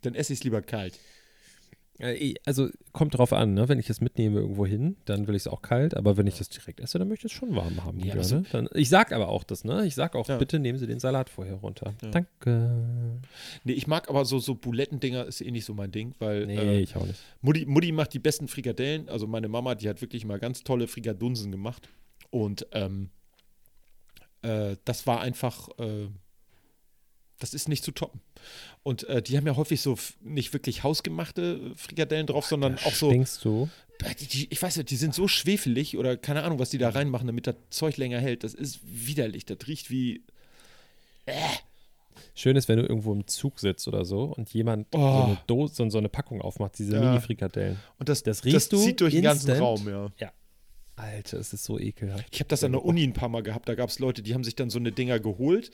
[0.00, 0.98] Dann esse ich es lieber kalt.
[1.98, 3.68] Äh, Also kommt drauf an, ne?
[3.68, 6.36] Wenn ich es mitnehme irgendwo hin, dann will ich es auch kalt, aber wenn ich
[6.38, 7.98] das direkt esse, dann möchte ich es schon warm haben.
[8.00, 8.24] Ja, gerne.
[8.24, 9.86] so- dann, ich sag aber auch das, ne?
[9.86, 10.36] Ich sag auch, Ja.
[10.36, 11.94] bitte nehmen Sie den Salat vorher runter.
[12.02, 12.10] Ja.
[12.10, 13.20] Danke.
[13.64, 16.56] Nee, ich mag aber so, so Bulettendinger ist eh nicht so mein Ding, weil Nee,
[16.58, 17.20] äh, ich auch nicht.
[17.40, 19.08] Mutti, Mutti macht die besten Frikadellen.
[19.08, 21.88] Also meine Mama, die hat wirklich mal ganz tolle Frikadunsen gemacht.
[22.30, 23.08] Und ähm,
[24.42, 26.08] äh, das war einfach, äh,
[27.38, 28.20] das ist nicht zu toppen.
[28.82, 33.10] Und äh, die haben ja häufig so nicht wirklich hausgemachte Frikadellen drauf, sondern auch so,
[33.10, 33.68] Denkst du?
[34.20, 36.90] die, die, ich weiß nicht, die sind so schwefelig oder keine Ahnung, was die da
[36.90, 38.44] reinmachen, damit das Zeug länger hält.
[38.44, 39.44] Das ist widerlich.
[39.46, 40.22] Das riecht wie,
[42.34, 45.22] Schön ist, wenn du irgendwo im Zug sitzt oder so und jemand so Oh.
[45.24, 47.00] eine Dose, so, so eine Packung aufmacht, diese Ja.
[47.00, 47.78] Mini-Frikadellen.
[47.98, 49.60] und das, Das riechst du zieht durch den ganzen instant.
[49.60, 50.32] Raum, ja.
[50.96, 52.24] Alter, es ist so ekelhaft.
[52.30, 53.68] Ich habe das an der Uni ein paar Mal gehabt.
[53.68, 55.70] Da gab es Leute, die haben sich dann so eine Dinger geholt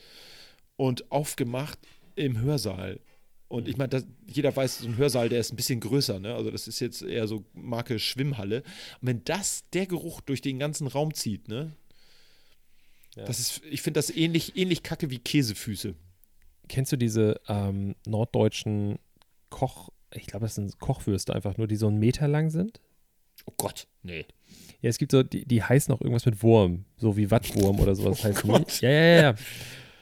[0.75, 1.79] und aufgemacht
[2.15, 2.99] im Hörsaal.
[3.47, 6.33] Und ich meine, jeder weiß, so ein Hörsaal, der ist ein bisschen größer, ne?
[6.33, 8.63] Also das ist jetzt eher so Marke Schwimmhalle.
[8.99, 11.71] Und wenn das, der Geruch durch den ganzen Raum zieht, ne?
[13.15, 13.25] Ja.
[13.25, 15.93] Das ist, ich finde das ähnlich, ähnlich kacke wie Käsefüße.
[16.67, 18.97] Kennst du diese ähm, norddeutschen
[19.51, 22.81] Koch, ich glaube, das sind Kochwürste einfach nur, die so einen Meter lang sind?
[23.45, 24.25] Oh Gott, nee.
[24.81, 27.93] Ja, es gibt so, die, die heißen auch irgendwas mit Wurm, so wie Wattwurm oder
[27.95, 28.81] sowas Oh.
[28.81, 29.35] Ja, ja, ja, ja.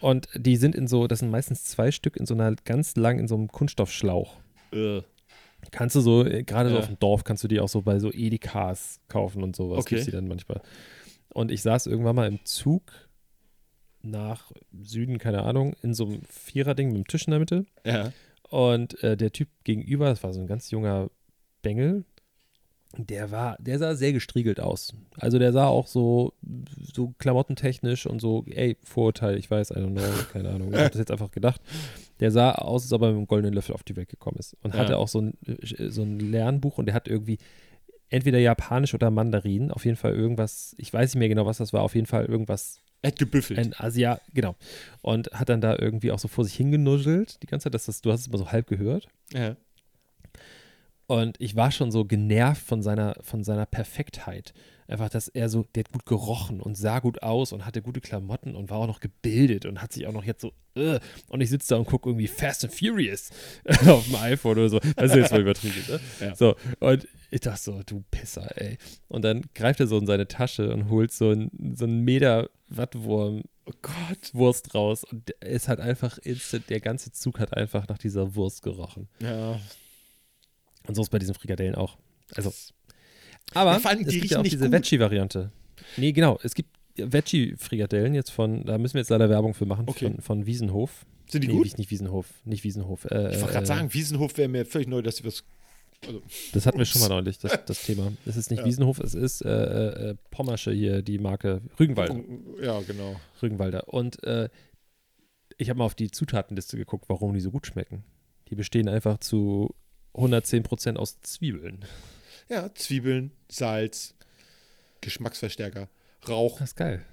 [0.01, 3.19] Und die sind in so, das sind meistens zwei Stück in so einer ganz lang,
[3.19, 4.37] in so einem Kunststoffschlauch.
[4.73, 5.01] Äh,
[5.69, 6.81] Kannst du so, äh, gerade so Ja.
[6.81, 9.79] auf dem Dorf, kannst du die auch so bei so Edekas kaufen und sowas.
[9.81, 9.89] Okay.
[9.95, 10.61] Gibt's die dann manchmal.
[11.33, 12.91] Und ich saß irgendwann mal im Zug
[14.01, 17.65] nach Süden, keine Ahnung, in so einem Viererding mit einem Tisch in der Mitte.
[17.85, 18.11] ja.
[18.49, 21.09] Und äh, der Typ gegenüber, das war so ein ganz junger
[21.61, 22.03] Bengel,
[22.97, 24.93] der war, der sah sehr gestriegelt aus.
[25.17, 26.33] Also der sah auch so,
[26.93, 30.69] so klamottentechnisch und so, ey, Vorurteil, ich weiß, I don't know, keine Ahnung.
[30.73, 31.61] Ich habe das jetzt einfach gedacht.
[32.19, 34.55] Der sah aus, als ob er mit einem goldenen Löffel auf die Welt gekommen ist.
[34.61, 34.81] Und Ja.
[34.81, 37.37] hatte auch so ein, äh, so ein Lernbuch und der hat irgendwie
[38.09, 41.71] entweder Japanisch oder Mandarin, auf jeden Fall irgendwas, ich weiß nicht mehr genau, was das
[41.73, 43.57] war, auf jeden Fall irgendwas Er hat gebüffelt.
[43.57, 44.55] ein Asia, genau.
[45.01, 47.73] Und hat dann da irgendwie auch so vor sich hingenuschelt die ganze Zeit.
[47.73, 49.07] Dass das, du hast es immer so halb gehört.
[49.33, 49.55] ja.
[51.12, 54.53] Und ich war schon so genervt von seiner, von seiner Perfektheit.
[54.88, 57.99] Einfach, dass er so, der hat gut gerochen und sah gut aus und hatte gute
[57.99, 61.41] Klamotten und war auch noch gebildet und hat sich auch noch jetzt so, äh, und
[61.41, 63.30] ich sitze da und gucke irgendwie Fast and Furious
[63.88, 64.80] auf dem iPhone oder so.
[64.95, 65.99] Das ist jetzt mal übertrieben, ne?
[66.22, 66.34] Ja.
[66.34, 68.78] So, und ich dachte so, du Pisser, ey.
[69.09, 72.49] Und dann greift er so in seine Tasche und holt so einen so einen Meter
[72.70, 74.34] Wattwurm Oh Gott.
[74.34, 78.64] Wurst raus und es hat einfach instant, der ganze Zug hat einfach nach dieser Wurst
[78.64, 79.09] gerochen.
[79.20, 79.59] Ja.
[80.88, 81.97] Und so ist bei diesen Frikadellen auch.
[82.36, 82.51] Also,
[83.53, 84.71] aber Ja, vor allem, es die gibt ja auch diese.
[84.71, 85.51] Veggie-Variante.
[85.97, 89.86] Nee, genau, es gibt Veggie-Frikadellen jetzt von, da müssen wir jetzt leider Werbung für machen,
[89.88, 90.05] Okay.
[90.05, 91.05] von, von Wiesenhof.
[91.29, 91.63] Sind die nee, gut?
[91.63, 93.05] Nicht, nicht Wiesenhof, nicht Wiesenhof.
[93.05, 95.43] Äh, Ich wollte äh, gerade sagen, Wiesenhof wäre mir völlig neu, dass sie was.
[96.51, 98.11] Das hatten wir schon mal neulich, das, das Thema.
[98.25, 98.65] Es ist nicht Ja.
[98.65, 102.19] Wiesenhof, es ist äh, äh, äh, Pommersche hier, die Marke Rügenwalder.
[102.61, 103.15] Ja, genau.
[103.41, 103.88] Rügenwalder.
[103.88, 104.17] Und
[105.57, 108.03] ich habe mal auf die Zutatenliste geguckt, warum die so gut schmecken.
[108.49, 109.75] Die bestehen einfach zu
[110.14, 111.86] 110% aus Zwiebeln.
[112.49, 114.14] Ja, Zwiebeln, Salz,
[115.01, 115.89] Geschmacksverstärker,
[116.28, 116.59] Rauch.
[116.59, 117.05] Das ist geil.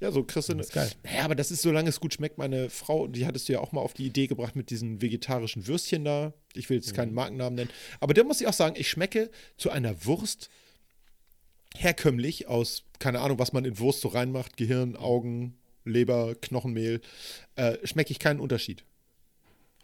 [0.00, 0.84] Ja, so kriegst du Das eine.
[0.84, 1.00] ist geil.
[1.04, 2.36] Naja, aber das ist, solange es gut schmeckt.
[2.36, 5.66] Meine Frau, die hattest du ja auch mal auf die Idee gebracht mit diesen vegetarischen
[5.66, 6.34] Würstchen da.
[6.54, 7.70] Ich will jetzt keinen Markennamen nennen.
[8.00, 10.50] Aber da muss ich auch sagen, ich schmecke zu einer Wurst
[11.74, 17.00] herkömmlich aus, keine Ahnung, was man in Wurst so reinmacht, Gehirn, Augen, Leber, Knochenmehl,
[17.56, 18.84] äh, schmecke ich keinen Unterschied.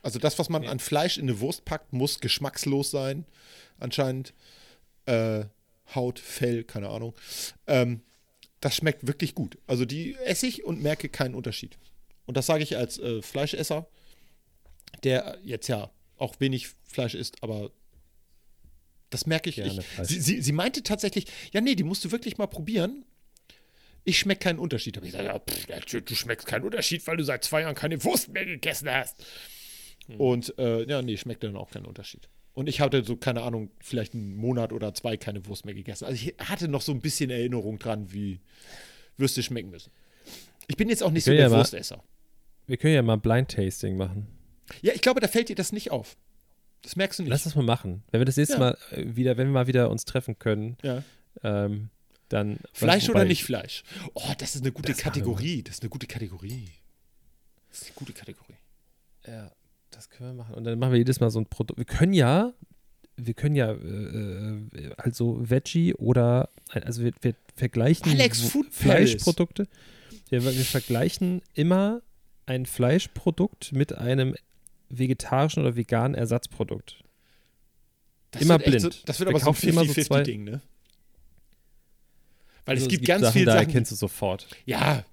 [0.02, 3.24] Also das, was man an Fleisch in eine Wurst packt, muss geschmackslos sein,
[3.78, 4.34] anscheinend.
[5.06, 5.44] Äh,
[5.94, 7.14] Haut, Fell, keine Ahnung.
[7.66, 8.02] Ähm,
[8.60, 9.58] das schmeckt wirklich gut.
[9.66, 11.78] Also die esse ich und merke keinen Unterschied.
[12.26, 13.88] Und das sage ich als äh, Fleischesser,
[15.02, 17.70] der jetzt ja auch wenig Fleisch isst, aber
[19.10, 19.56] das merke ich.
[19.56, 23.04] Gerne ich sie, sie, sie meinte tatsächlich, ja, nee, die musst du wirklich mal probieren.
[24.04, 24.96] Ich schmecke keinen Unterschied.
[24.96, 27.74] Aber ich sage, ja, pff, ja, du schmeckst keinen Unterschied, weil du seit zwei Jahren
[27.74, 29.24] keine Wurst mehr gegessen hast.
[30.18, 32.28] Und äh, ja, nee, schmeckt dann auch keinen Unterschied.
[32.54, 36.04] Und ich hatte so, keine Ahnung, vielleicht einen Monat oder zwei keine Wurst mehr gegessen.
[36.04, 38.40] Also ich hatte noch so ein bisschen Erinnerung dran, wie
[39.16, 39.90] Würste schmecken müssen.
[40.66, 42.02] Ich bin jetzt auch nicht so der ja mal- Wurstesser.
[42.66, 44.26] Wir können ja mal Blind Tasting machen.
[44.82, 46.16] Ja, ich glaube, da fällt dir das nicht auf.
[46.82, 47.30] Das merkst du nicht.
[47.30, 48.02] Lass das mal machen.
[48.10, 48.60] Wenn wir das nächste Ja.
[48.60, 51.02] Mal äh, wieder, wenn wir mal wieder uns treffen können, ja.
[51.42, 51.90] ähm,
[52.28, 52.58] dann.
[52.72, 53.82] Fleisch oder nicht Fleisch?
[54.14, 55.62] Oh, das ist eine gute Das Kategorie.
[55.62, 56.68] Das ist eine gute Kategorie.
[57.70, 58.54] Das ist eine gute Kategorie.
[59.26, 59.50] Ja,
[59.92, 60.54] das können wir machen.
[60.54, 61.78] Und dann machen wir jedes Mal so ein Produkt.
[61.78, 62.52] Wir können ja,
[63.16, 68.10] wir können ja, äh, äh, also Veggie oder, also wir, wir vergleichen.
[68.70, 69.68] Fleischprodukte.
[70.28, 72.02] Wir, wir vergleichen immer
[72.46, 74.34] ein Fleischprodukt mit einem
[74.88, 77.02] vegetarischen oder veganen Ersatzprodukt.
[78.32, 78.80] Das Immer blind.
[78.80, 80.60] So, das wird Wir aber so ein kaufen immer so zwei- 50-50-Ding, ne?
[82.64, 83.66] Weil Also es gibt ganz viele da Sachen.
[83.66, 84.46] erkennst du sofort.
[84.66, 85.04] Ja,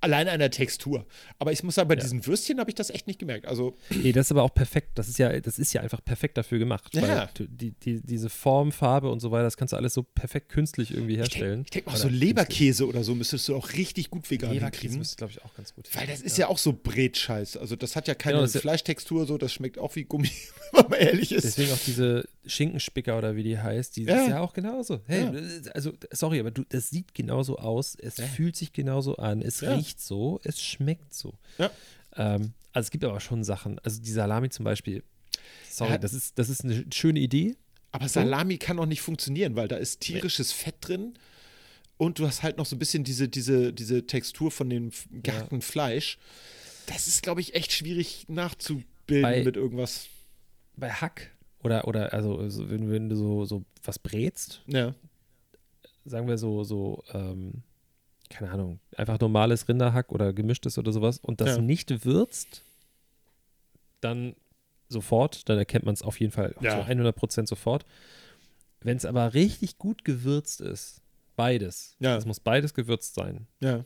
[0.00, 1.06] allein an der Textur.
[1.38, 2.00] Aber ich muss sagen, bei Ja.
[2.00, 3.46] diesen Würstchen habe ich das echt nicht gemerkt.
[3.46, 4.90] Also, Nee, das ist aber auch perfekt.
[4.98, 6.94] Das ist ja, das ist ja einfach perfekt dafür gemacht.
[6.94, 7.28] Ja.
[7.38, 10.90] Die, die, diese Form, Farbe und so weiter, das kannst du alles so perfekt künstlich
[10.92, 11.64] irgendwie ich herstellen.
[11.64, 14.98] denke denk auch Oder so Leberkäse oder so müsstest du auch richtig gut vegan Leberkäse
[14.98, 17.56] müsste, glaube ich, auch ganz gut Weil das ist ja, auch so Bretscheiß.
[17.56, 20.30] Also das hat ja keine Genau, ja- Fleischtextur, so das schmeckt auch wie Gummi,
[20.72, 21.44] wenn man mal ehrlich ist.
[21.44, 24.22] Deswegen auch diese Schinkenspicker oder wie die heißt, die Ja.
[24.22, 25.00] ist ja auch genauso.
[25.06, 25.70] Hey, Ja.
[25.74, 28.26] also sorry, aber du, das sieht genauso aus, es Ja.
[28.26, 29.76] fühlt sich genauso an, es Ja.
[29.76, 31.34] riecht so, es schmeckt so.
[31.58, 31.70] Ja.
[32.16, 35.02] Ähm, also es gibt aber schon Sachen, also die Salami zum Beispiel,
[35.70, 35.98] sorry, Ja.
[35.98, 37.56] das, ist, das ist eine schöne Idee.
[37.92, 41.14] Aber Salami kann auch nicht funktionieren, weil da ist tierisches Fett drin
[41.96, 45.62] und du hast halt noch so ein bisschen diese, diese, diese Textur von dem gehackten
[45.62, 46.18] Fleisch.
[46.86, 50.06] Das ist, glaube ich, echt schwierig nachzubilden Bei- mit irgendwas.
[50.76, 54.94] Bei Hack oder, oder also so, wenn, wenn du so, so was brätst, Ja.
[56.04, 57.62] sagen wir so, so, ähm,
[58.30, 61.62] keine Ahnung, einfach normales Rinderhack oder gemischtes oder sowas und das Ja.
[61.62, 62.62] nicht würzt,
[64.00, 64.34] dann
[64.88, 66.80] sofort, dann erkennt man es auf jeden Fall Ja.
[66.80, 67.84] zu 100% sofort.
[68.80, 71.02] Wenn es aber richtig gut gewürzt ist,
[71.36, 72.16] beides, Ja.
[72.16, 73.46] es muss beides gewürzt sein.
[73.60, 73.84] Ja.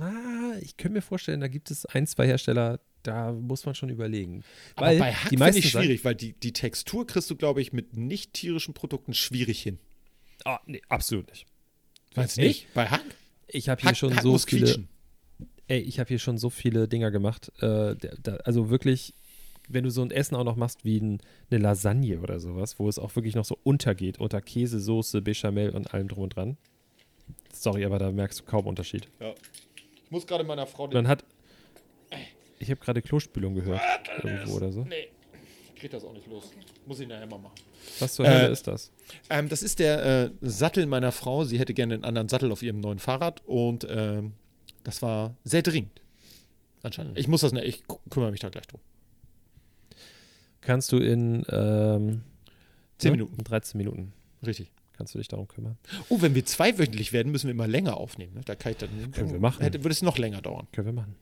[0.00, 3.90] Ah, ich könnte mir vorstellen, da gibt es ein, zwei Hersteller, da muss man schon
[3.90, 4.42] überlegen.
[4.74, 7.36] Aber Weil bei Hack die meisten ich sagen- schwierig, weil die, die Textur kriegst du,
[7.36, 9.78] glaube ich, mit nicht tierischen Produkten schwierig hin.
[10.44, 11.46] Ah, nee, absolut nicht.
[12.16, 12.72] Meinst du nicht?
[12.74, 13.04] Bei Hack?
[13.54, 14.64] Ich habe hier Hack, schon Hack so viele.
[14.66, 14.88] quietschen.
[15.68, 17.52] Ey, ich habe hier schon so viele Dinger gemacht.
[17.60, 19.14] Äh, da, also wirklich,
[19.68, 22.88] wenn du so ein Essen auch noch machst wie ein, eine Lasagne oder sowas, wo
[22.88, 26.56] es auch wirklich noch so untergeht, unter Käse, Soße, Bechamel und allem drum und dran.
[27.52, 29.08] Sorry, aber da merkst du kaum Unterschied.
[29.20, 29.32] Ja.
[30.04, 31.24] Ich muss gerade meiner Frau Man hat.
[32.58, 33.80] Ich habe gerade Klospülung gehört.
[34.22, 34.84] Irgendwo oder so.
[34.84, 35.08] Nee,
[35.84, 36.50] ich krieg das auch nicht los.
[36.86, 37.54] Muss ich nachher mal machen.
[37.98, 38.90] Was zur Hölle Äh, ist das?
[39.28, 41.44] Ähm, das ist der äh, Sattel meiner Frau.
[41.44, 44.32] Sie hätte gerne einen anderen Sattel auf ihrem neuen Fahrrad und ähm,
[44.82, 46.00] das war sehr dringend.
[46.82, 47.18] Anscheinend.
[47.18, 48.80] Ich muss das, ne, ich kümmere mich da gleich drum.
[50.60, 51.44] Kannst du in.
[51.50, 52.22] Ähm,
[52.98, 53.16] Zehn ne?
[53.18, 53.36] Minuten.
[53.38, 54.12] In 13 Minuten
[54.46, 54.70] Richtig.
[54.94, 55.76] kannst du dich darum kümmern.
[56.08, 58.34] Oh, wenn wir zweiwöchentlich werden, müssen wir immer länger aufnehmen.
[58.34, 58.40] Ne?
[58.44, 59.10] Da kann ich dann.
[59.12, 59.62] Können wir machen.
[59.62, 60.66] Hätte, würde es noch länger dauern.
[60.72, 61.16] Können wir machen.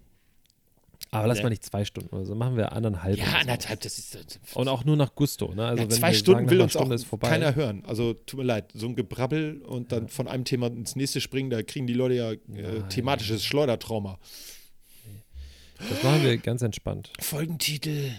[1.15, 1.43] Aber lass Nee.
[1.45, 2.35] mal nicht zwei Stunden oder so.
[2.35, 3.19] Machen wir anderthalb.
[3.19, 4.15] Ja, anderthalb, das ist.
[4.15, 5.65] Das Und auch nur nach Gusto, ne?
[5.67, 7.29] Also ja, wenn zwei Stunden sagen, will uns auch Stunde ist vorbei.
[7.29, 7.85] keiner hören.
[7.85, 11.51] Also tut mir leid, so ein Gebrabbel und dann von einem Thema ins nächste springen,
[11.51, 12.89] da kriegen die Leute ja äh, Nein.
[12.89, 14.19] thematisches Schleudertrauma.
[15.89, 17.13] Das machen wir ganz entspannt.
[17.21, 18.13] Folgentitel: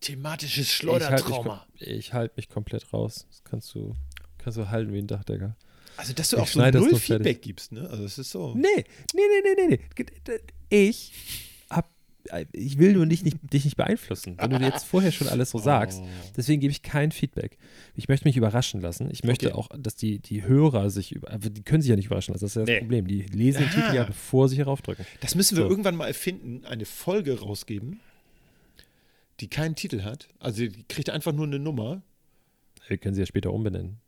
[0.00, 1.66] Thematisches Ich halte mich, Schleudertrauma.
[2.12, 3.26] halt mich komplett raus.
[3.28, 3.94] Das kannst du,
[4.38, 5.56] kannst du halten wie ein Dachdecker.
[5.98, 7.02] Also, dass du Ich auch so null nur fertig.
[7.02, 7.88] Feedback gibst, ne?
[7.90, 8.54] Also, es ist so.
[8.54, 8.66] Nee,
[9.14, 10.38] nee, nee, nee, nee.
[10.70, 11.12] Ich
[12.52, 15.50] ich will nur dich nicht, dich nicht beeinflussen, wenn du dir jetzt vorher schon alles
[15.50, 16.00] so sagst.
[16.02, 16.08] Oh.
[16.36, 17.58] Deswegen gebe ich kein Feedback.
[17.94, 19.10] Ich möchte mich überraschen lassen.
[19.10, 19.56] Ich möchte Okay.
[19.56, 22.44] auch, dass die, die Hörer sich über, die können sich ja nicht überraschen lassen.
[22.44, 22.78] Das ist ja das Nee.
[22.80, 23.06] Problem.
[23.06, 25.04] Die lesen den Titel ja, bevor sie hier raufdrücken.
[25.20, 25.70] Das müssen wir So.
[25.70, 28.00] irgendwann mal erfinden, eine Folge rausgeben,
[29.40, 30.28] die keinen Titel hat.
[30.40, 32.02] Also, die kriegt einfach nur eine Nummer.
[32.88, 33.98] Wir können sie ja später umbenennen.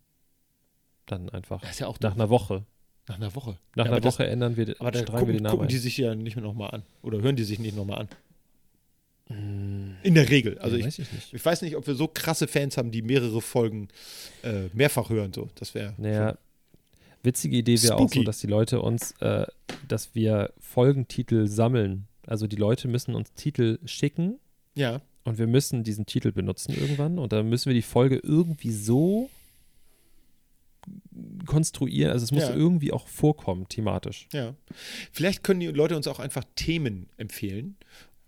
[1.07, 1.61] Dann einfach.
[1.61, 2.65] Das ist ja auch Nach einer Woche.
[3.11, 3.51] Nach einer Woche.
[3.51, 5.53] Nach Ja, einer aber das- Woche ändern wir, Aber da streichen wir gucken, den Namen
[5.57, 6.83] gucken die sich ja nicht mehr nochmal an.
[7.03, 8.09] Oder hören die sich nicht nochmal an.
[10.03, 10.59] In der Regel.
[10.59, 11.35] Also, ja, ich, weiß ich nicht.
[11.35, 13.87] ich weiß nicht, ob wir so krasse Fans haben, die mehrere Folgen
[14.43, 15.33] äh, mehrfach hören.
[15.33, 15.49] So.
[15.55, 15.95] Das wäre.
[15.99, 16.37] Naja,
[17.23, 19.47] witzige Idee wäre auch so, dass die Leute uns, äh,
[19.87, 22.07] dass wir Folgentitel sammeln.
[22.27, 24.39] Also die Leute müssen uns Titel schicken
[24.75, 25.01] Ja.
[25.25, 29.31] und wir müssen diesen Titel benutzen irgendwann und dann müssen wir die Folge irgendwie so
[31.47, 32.55] konstruieren, also es muss Ja.
[32.55, 34.29] irgendwie auch vorkommen, thematisch.
[34.33, 34.55] Ja.
[35.13, 37.77] Vielleicht können die Leute uns auch einfach Themen empfehlen,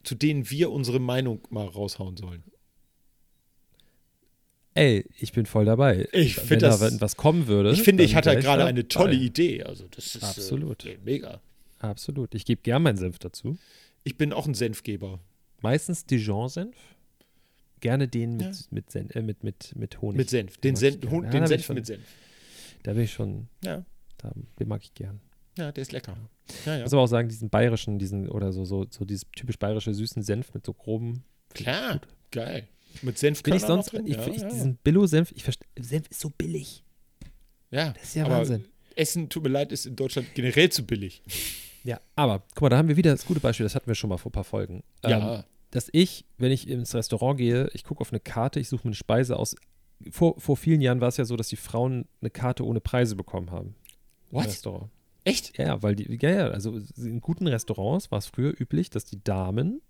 [0.03, 2.42] zu denen wir unsere Meinung mal raushauen sollen.
[4.74, 6.09] Ey, ich bin voll dabei.
[6.12, 7.72] Ich Wenn find da was kommen würde.
[7.72, 8.64] Ich finde, ich hatte gerade dabei.
[8.70, 9.62] eine tolle Idee.
[9.64, 10.86] Also, das ist Absolut.
[10.86, 11.40] Äh, mega.
[11.78, 12.34] Absolut.
[12.34, 13.59] Ich gebe gern meinen Senf dazu.
[14.03, 15.20] Ich bin auch ein Senfgeber.
[15.61, 16.74] Meistens Dijon-Senf.
[17.80, 18.53] Gerne den mit, Ja.
[18.70, 20.16] mit, Sen äh, mit, mit, mit Honig.
[20.16, 20.57] Mit Senf.
[20.59, 21.11] Den Den, mag Sen ich gern.
[21.12, 22.03] Hund, Ja, den Senf mit Senf.
[22.83, 23.85] Da bin ich schon, Ja.
[24.18, 25.20] da, den mag ich gern.
[25.57, 26.16] ja, der ist lecker.
[26.66, 26.83] Ja, Ich ja.
[26.83, 30.22] muss aber auch sagen, diesen bayerischen, diesen, oder so, so, so dieses typisch bayerische süßen
[30.22, 31.24] Senf mit so groben.
[31.55, 32.01] Klar.
[32.30, 32.66] Geil.
[33.03, 34.49] Mit Senf Bin ich sonst, ich, ja, ich, ja.
[34.49, 36.85] diesen Billo-Senf, ich verstehe, Senf ist so billig.
[37.70, 37.93] ja.
[37.93, 38.66] Das ist ja Wahnsinn.
[38.97, 41.22] Essen, tut mir leid, ist in Deutschland generell zu billig.
[41.85, 44.11] Ja, aber guck mal, da haben wir wieder das gute Beispiel, das hatten wir schon
[44.11, 44.83] mal vor ein paar Folgen.
[45.03, 45.45] Ähm, Ja.
[45.70, 48.91] dass ich, wenn ich ins Restaurant gehe, ich gucke auf eine Karte, ich suche mir
[48.91, 49.57] eine Speise aus.
[50.11, 53.16] Vor, vor vielen Jahren war es ja so, dass die Frauen eine Karte ohne Preise
[53.16, 53.74] bekommen haben.
[54.30, 54.46] Im What?
[54.46, 54.90] Restaurant.
[55.24, 55.57] Echt?
[55.59, 59.22] Ja, weil die, ja, ja, also in guten Restaurants war es früher üblich, dass die
[59.22, 59.80] Damen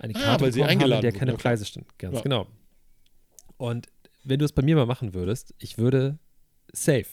[0.00, 1.38] eine Ah, Karte weil sie bekommen haben, in der keine klar.
[1.42, 1.88] Preise standen.
[1.98, 2.22] Ganz Ja.
[2.22, 2.46] genau.
[3.58, 3.86] Und
[4.24, 6.18] wenn du es bei mir mal machen würdest, ich würde
[6.72, 7.06] safe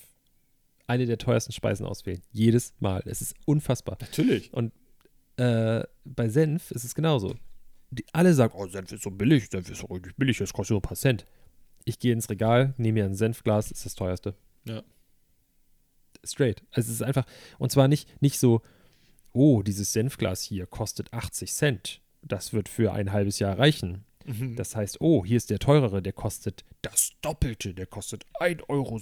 [0.88, 2.22] eine der teuersten Speisen auswählen.
[2.32, 3.04] Jedes Mal.
[3.06, 3.98] Es ist unfassbar.
[4.00, 4.54] Natürlich.
[4.54, 4.72] Und
[5.36, 7.36] äh, bei Senf ist es genauso.
[7.92, 10.72] Die, alle sagen, oh, Senf ist so billig, Senf ist so richtig billig, das kostet
[10.72, 11.26] nur ein paar Cent.
[11.88, 14.36] Ich gehe ins Regal, nehme mir ein Senfglas, ist das teuerste.
[14.66, 14.84] Ja.
[16.22, 16.62] Straight.
[16.72, 17.26] Also es ist einfach,
[17.60, 18.62] und zwar nicht, nicht so,
[19.32, 22.02] oh, dieses Senfglas hier kostet 80 Cent.
[22.22, 24.04] Das wird für ein halbes Jahr reichen.
[24.26, 24.58] Mhm.
[24.58, 29.00] Das heißt, oh, hier ist der teurere, der kostet das Doppelte, der kostet 1,60 Euro.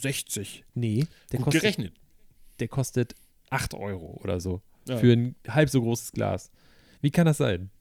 [0.75, 1.93] Nee, der Gut kostet, gerechnet.
[2.59, 3.15] der kostet
[3.49, 4.61] 8 Euro oder so.
[4.87, 4.97] Ja.
[4.97, 6.51] Für ein halb so großes Glas.
[7.01, 7.71] Wie kann das sein?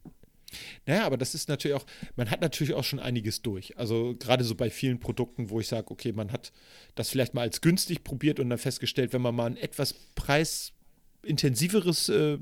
[0.86, 1.86] Naja, aber das ist natürlich auch,
[2.16, 3.76] man hat natürlich auch schon einiges durch.
[3.78, 6.52] Also gerade so bei vielen Produkten, wo ich sage, okay, man hat
[6.94, 12.08] das vielleicht mal als günstig probiert und dann festgestellt, wenn man mal ein etwas preisintensiveres
[12.08, 12.38] äh,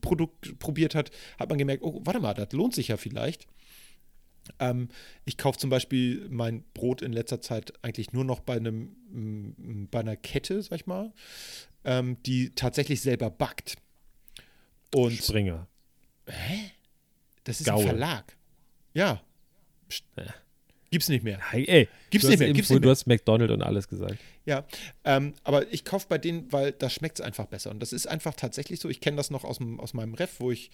[0.00, 3.46] Produkt probiert hat, hat man gemerkt, oh, warte mal, das lohnt sich ja vielleicht.
[4.58, 4.88] Ähm,
[5.24, 9.88] ich kaufe zum Beispiel mein Brot in letzter Zeit eigentlich nur noch bei einem, mm,
[9.90, 11.12] bei einer Kette, sag ich mal,
[11.84, 13.76] ähm, die tatsächlich selber backt.
[14.94, 15.68] Und Springer.
[17.46, 17.80] Das ist Gaul.
[17.82, 18.36] ein Verlag.
[18.94, 19.22] Ja.
[19.88, 20.04] Psst.
[20.90, 21.40] Gibt's nicht mehr.
[21.50, 22.90] Hey, ey, Gibt's du nicht hast mehr, gibt's nicht Du mehr.
[22.92, 24.18] hast McDonald's und alles gesagt.
[24.44, 24.64] Ja.
[25.04, 27.70] Ähm, aber ich kaufe bei denen, weil da schmeckt es einfach besser.
[27.70, 28.88] Und das ist einfach tatsächlich so.
[28.88, 30.70] Ich kenne das noch aus, dem, aus meinem Ref, wo ich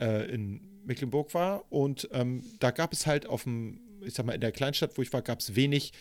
[0.00, 1.64] äh, in Mecklenburg war.
[1.72, 5.02] Und ähm, da gab es halt auf dem, ich sag mal, in der Kleinstadt, wo
[5.02, 5.92] ich war, gab es wenig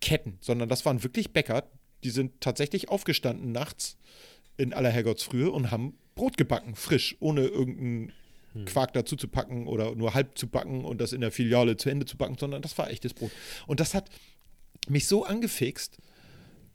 [0.00, 1.64] Ketten, sondern das waren wirklich Bäcker,
[2.04, 3.96] die sind tatsächlich aufgestanden nachts
[4.58, 8.12] in aller Herrgottsfrühe und haben Brot gebacken, frisch, ohne irgendeinen
[8.64, 11.90] Quark dazu zu packen oder nur halb zu backen und das in der Filiale zu
[11.90, 13.30] Ende zu backen, sondern das war echtes Brot.
[13.66, 14.10] Und das hat
[14.88, 15.98] mich so angefixt,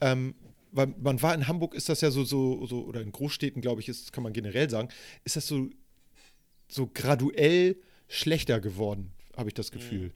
[0.01, 0.35] ähm,
[0.71, 3.81] weil man war in Hamburg, ist das ja so, so, so oder in Großstädten, glaube
[3.81, 4.89] ich, ist, kann man generell sagen,
[5.23, 5.69] ist das so,
[6.69, 7.77] so graduell
[8.07, 10.11] schlechter geworden, habe ich das Gefühl.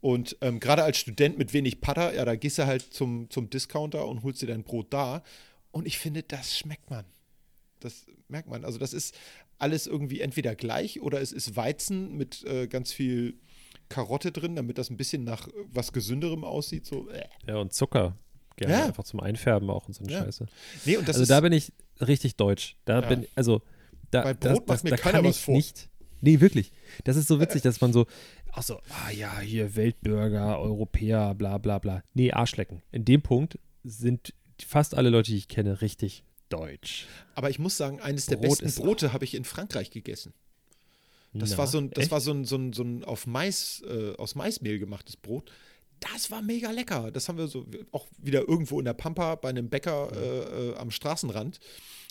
[0.00, 3.50] Und ähm, gerade als Student mit wenig Patter, ja, da gehst du halt zum, zum
[3.50, 5.22] Discounter und holst dir dein Brot da.
[5.72, 7.04] Und ich finde, das schmeckt man.
[7.80, 8.64] Das merkt man.
[8.64, 9.16] Also, das ist
[9.58, 13.34] alles irgendwie entweder gleich oder es ist Weizen mit äh, ganz viel
[13.88, 16.86] Karotte drin, damit das ein bisschen nach äh, was Gesünderem aussieht.
[16.86, 17.24] So, äh.
[17.46, 18.16] Ja, und Zucker.
[18.56, 18.86] Gerne Ja.
[18.86, 20.24] einfach zum Einfärben auch und so eine Ja.
[20.24, 20.46] Scheiße.
[20.84, 22.76] Nee, und das also ist, da bin ich richtig deutsch.
[22.84, 23.08] Da Ja.
[23.08, 23.62] bin also
[24.10, 25.54] da, Bei das, Brot macht das, mir da keiner kann was ich vor.
[25.54, 25.88] nicht.
[26.20, 26.72] Nee, wirklich.
[27.04, 28.06] Das ist so witzig, dass man so,
[28.52, 32.02] ach so, ah ja, hier Weltbürger, Europäer, bla bla bla.
[32.14, 32.82] Nee, Arschlecken.
[32.90, 34.34] In dem Punkt sind
[34.66, 37.06] fast alle Leute, die ich kenne, richtig deutsch.
[37.34, 40.32] aber ich muss sagen, eines der Brot besten Brote habe ich in Frankreich gegessen.
[41.32, 42.10] Das Na, war so ein, das echt?
[42.10, 45.50] war so ein, so ein, so ein auf Mais, äh, aus Maismehl gemachtes Brot.
[46.00, 47.10] Das war mega lecker.
[47.10, 50.76] Das haben wir so auch wieder irgendwo in der Pampa bei einem Bäcker äh, äh,
[50.76, 51.58] am Straßenrand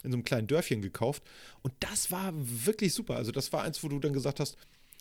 [0.04, 1.24] in so einem kleinen Dörfchen gekauft.
[1.62, 3.16] Und das war wirklich super.
[3.16, 4.58] Also das war eins, wo du dann gesagt hast,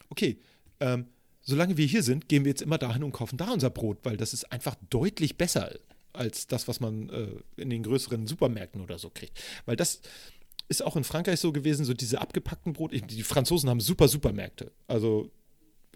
[0.09, 0.39] okay,
[0.81, 1.07] ähm,
[1.43, 4.17] solange wir hier sind, gehen wir jetzt immer dahin und kaufen da unser Brot, weil
[4.17, 5.73] das ist einfach deutlich besser
[6.17, 7.29] als das, was man äh,
[7.61, 9.39] in den größeren Supermärkten oder so kriegt.
[9.65, 10.01] Weil das
[10.69, 12.93] ist auch in Frankreich so gewesen, so diese abgepackten Brot.
[12.93, 14.73] Die Franzosen haben super Supermärkte.
[14.89, 15.31] Also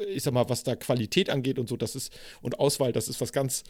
[0.09, 3.21] ich sag mal, was da Qualität angeht und so, das ist, und Auswahl, das ist
[3.21, 3.65] was ganz,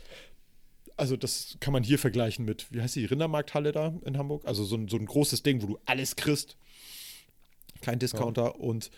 [0.97, 4.45] also das kann man hier vergleichen mit, wie heißt die Rindermarkthalle da in Hamburg?
[4.47, 6.57] Also so ein, so ein großes Ding, wo du alles kriegst.
[7.81, 8.61] Kein Discounter.
[8.61, 8.91] Und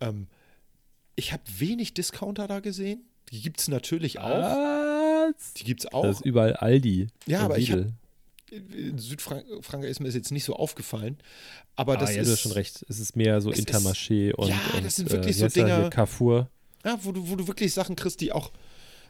[0.00, 0.26] ähm,
[1.16, 3.04] ich habe wenig Discounter da gesehen.
[3.30, 4.93] Die gibt es natürlich auch.
[5.36, 5.54] Was?
[5.54, 6.04] Die gibt es Das auch.
[6.04, 7.08] ist überall Aldi.
[7.26, 7.92] Ja, aber ich hab- Lidl.
[8.50, 11.18] In Südfrankreich ist mir das jetzt nicht so aufgefallen.
[11.76, 12.28] Aber Ah, das ja, ist.
[12.28, 12.84] du hast schon recht.
[12.88, 15.44] Es ist mehr so Es ist- Intermarché und, Ja, und das sind wirklich äh, so
[15.46, 15.50] er?
[15.50, 16.48] Dinger- Carrefour.
[16.84, 18.52] Ja, wo du, wo du wirklich Sachen kriegst, die auch,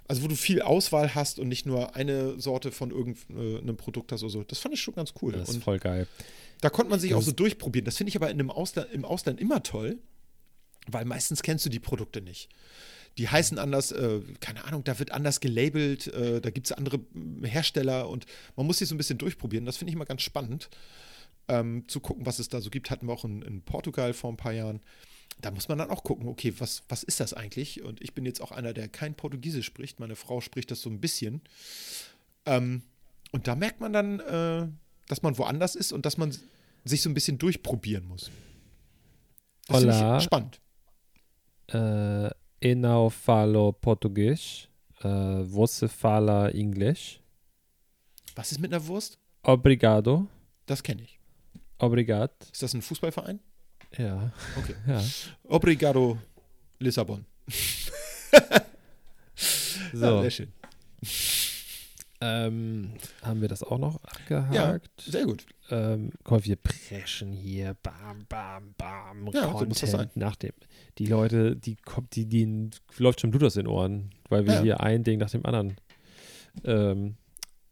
[0.08, 4.22] also wo du viel Auswahl hast und nicht nur eine Sorte von irgendeinem Produkt hast
[4.22, 4.44] oder so.
[4.44, 5.32] Das fand ich schon ganz cool.
[5.32, 6.06] Das ist und voll geil.
[6.62, 7.84] da konnte man sich auch Das- so durchprobieren.
[7.84, 9.98] Das finde ich aber in einem Ausland, im Ausland immer toll,
[10.86, 12.48] weil meistens kennst du die Produkte nicht.
[13.18, 16.98] Die heißen anders, äh, keine Ahnung, da wird anders gelabelt, äh, da gibt es andere
[16.98, 19.66] mm, Hersteller und man muss sich so ein bisschen durchprobieren.
[19.66, 20.68] Das finde ich immer ganz spannend,
[21.48, 22.90] ähm, zu gucken, was es da so gibt.
[22.90, 24.80] Hatten wir auch in, in Portugal vor ein paar Jahren.
[25.40, 27.82] Da muss man dann auch gucken, okay, was, was ist das eigentlich?
[27.82, 30.00] Und ich bin jetzt auch einer, der kein Portugiesisch spricht.
[30.00, 31.42] Meine Frau spricht das so ein bisschen.
[32.46, 32.82] Ähm,
[33.32, 34.68] und da merkt man dann, äh,
[35.08, 36.36] dass man woanders ist und dass man
[36.84, 38.30] sich so ein bisschen durchprobieren muss.
[39.66, 40.60] Das ich spannend.
[41.68, 42.30] Äh,
[42.64, 44.68] eu não falo português.
[45.04, 47.20] Äh, você fala inglês.
[48.36, 49.18] Was ist mit einer Wurst?
[49.42, 50.26] Obrigado.
[50.66, 51.20] Das kenne ich.
[51.78, 52.32] Obrigado.
[52.50, 53.38] Ist das ein Fußballverein?
[53.98, 54.32] Ja.
[54.56, 54.74] Okay.
[54.86, 55.02] ja.
[55.44, 56.18] Obrigado,
[56.80, 57.24] Lissabon.
[59.92, 60.52] Ja, So, sehr schön.
[62.20, 62.92] Ähm,
[63.22, 65.00] haben wir das auch noch Ja, abgehakt?
[65.02, 65.46] sehr gut.
[65.70, 70.10] Ähm, komm, wir preschen hier, bam, bam, bam, Ja, so muss das sein.
[70.14, 70.52] nach dem.
[70.98, 74.62] Die Leute, die kommt, die, die läuft schon Blut aus den Ohren, weil wir Ja.
[74.62, 75.76] hier ein Ding nach dem anderen
[76.64, 77.16] ähm,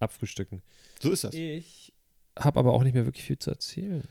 [0.01, 0.63] abfrühstücken.
[1.01, 1.35] So ist das.
[1.35, 1.93] Ich
[2.39, 4.03] habe aber auch nicht mehr wirklich viel zu erzählen.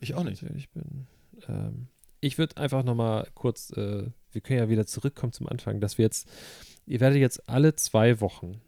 [0.00, 0.42] Ich auch nicht.
[0.42, 1.06] wenn Ich bin.
[1.48, 1.88] Ähm,
[2.20, 6.04] ich würde einfach nochmal kurz, äh, wir können ja wieder zurückkommen zum Anfang, dass wir
[6.04, 6.28] jetzt,
[6.86, 8.60] ihr werdet jetzt alle zwei Wochen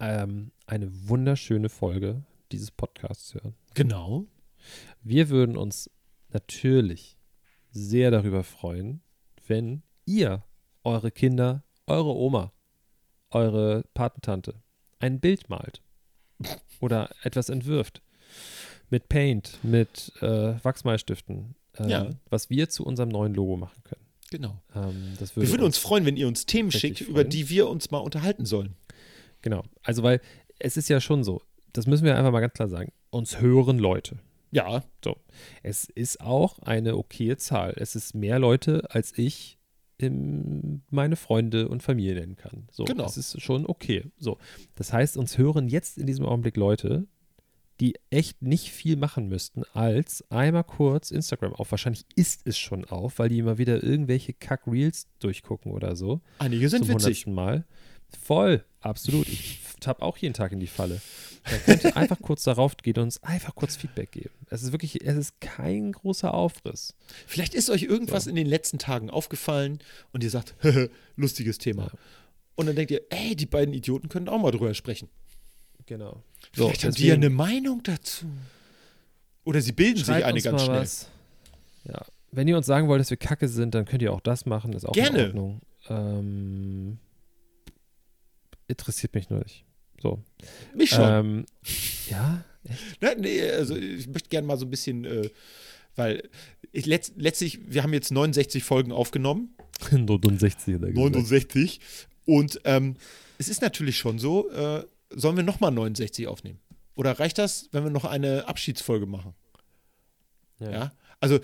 [0.00, 2.22] ähm, eine wunderschöne Folge
[2.52, 3.54] dieses Podcasts hören.
[3.74, 4.26] Genau.
[5.02, 5.90] Wir würden uns
[6.30, 7.18] natürlich
[7.70, 9.02] sehr darüber freuen,
[9.46, 10.44] wenn ihr
[10.84, 12.52] eure Kinder, eure Oma,
[13.30, 14.54] eure Patentante
[15.00, 15.82] ein Bild malt
[16.80, 18.02] oder etwas entwirft
[18.90, 22.10] mit Paint, mit äh, Wachsmalstiften, äh, Ja.
[22.30, 24.04] was wir zu unserem neuen Logo machen können.
[24.30, 24.60] Genau.
[24.74, 27.30] Ähm, Wir würde würden uns freuen, wenn ihr uns Themen schickt, über freuen.
[27.30, 28.74] die wir uns mal unterhalten sollen.
[29.42, 29.62] Genau.
[29.82, 30.20] Also, weil
[30.58, 31.40] es ist ja schon so,
[31.72, 34.18] das müssen wir einfach mal ganz klar sagen, uns hören Leute.
[34.50, 34.82] Ja,
[35.62, 37.74] Es ist auch eine okaye Zahl.
[37.76, 39.58] Es ist mehr Leute, als ich
[39.98, 42.66] im, meine Freunde und Familie nennen kann.
[42.70, 43.02] So, Genau.
[43.02, 44.04] Das ist schon okay.
[44.18, 44.38] So,
[44.74, 47.06] das heißt, uns hören jetzt in diesem Augenblick Leute,
[47.80, 51.70] die echt nicht viel machen müssten, als einmal kurz Instagram auf.
[51.70, 56.20] Wahrscheinlich ist es schon auf, weil die immer wieder irgendwelche Kack-Reels durchgucken oder so.
[56.38, 57.04] einige sind zum witzig.
[57.04, 57.64] hundertsten Mal.
[58.20, 59.28] Voll, absolut.
[59.28, 61.00] Ich tapp auch jeden Tag in die Falle.
[61.64, 64.34] Könnt ihr einfach kurz darauf gehen und uns einfach kurz Feedback geben.
[64.50, 66.94] Es ist wirklich, es ist kein großer Aufriss.
[67.26, 69.78] Vielleicht ist euch irgendwas in den letzten Tagen aufgefallen
[70.12, 70.54] und ihr sagt,
[71.16, 71.84] lustiges Thema.
[71.84, 71.92] Ja.
[72.56, 75.08] Und dann denkt ihr, ey, die beiden Idioten können auch mal drüber sprechen.
[75.86, 76.22] Genau.
[76.52, 78.26] Vielleicht haben die ja eine Meinung dazu.
[79.44, 80.80] Oder sie bilden sich eine ganz schnell.
[80.80, 81.08] Was.
[81.84, 82.04] Ja.
[82.30, 84.72] Wenn ihr uns sagen wollt, dass wir kacke sind, dann könnt ihr auch das machen.
[84.72, 85.18] Das ist auch Gerne.
[85.18, 85.60] in Ordnung.
[85.88, 86.98] Ähm,
[88.68, 89.64] interessiert mich nur nicht.
[90.00, 90.22] So.
[90.74, 91.08] Mich schon.
[91.08, 91.46] Ähm,
[92.08, 92.44] ja,
[93.00, 95.30] Ne, nee, also ich möchte gerne mal so ein bisschen, äh,
[95.96, 96.28] weil
[96.70, 99.54] ich letzt, letztlich, wir haben jetzt 69 Folgen aufgenommen.
[99.90, 100.96] 69 oder gesagt.
[101.14, 101.80] 69.
[102.26, 102.96] Und ähm,
[103.38, 106.58] es ist natürlich schon so, äh, sollen wir nochmal 69 aufnehmen?
[106.94, 109.32] Oder reicht das, wenn wir noch eine Abschiedsfolge machen?
[110.60, 110.70] Ja.
[110.70, 110.92] Ja.
[111.20, 111.38] Also,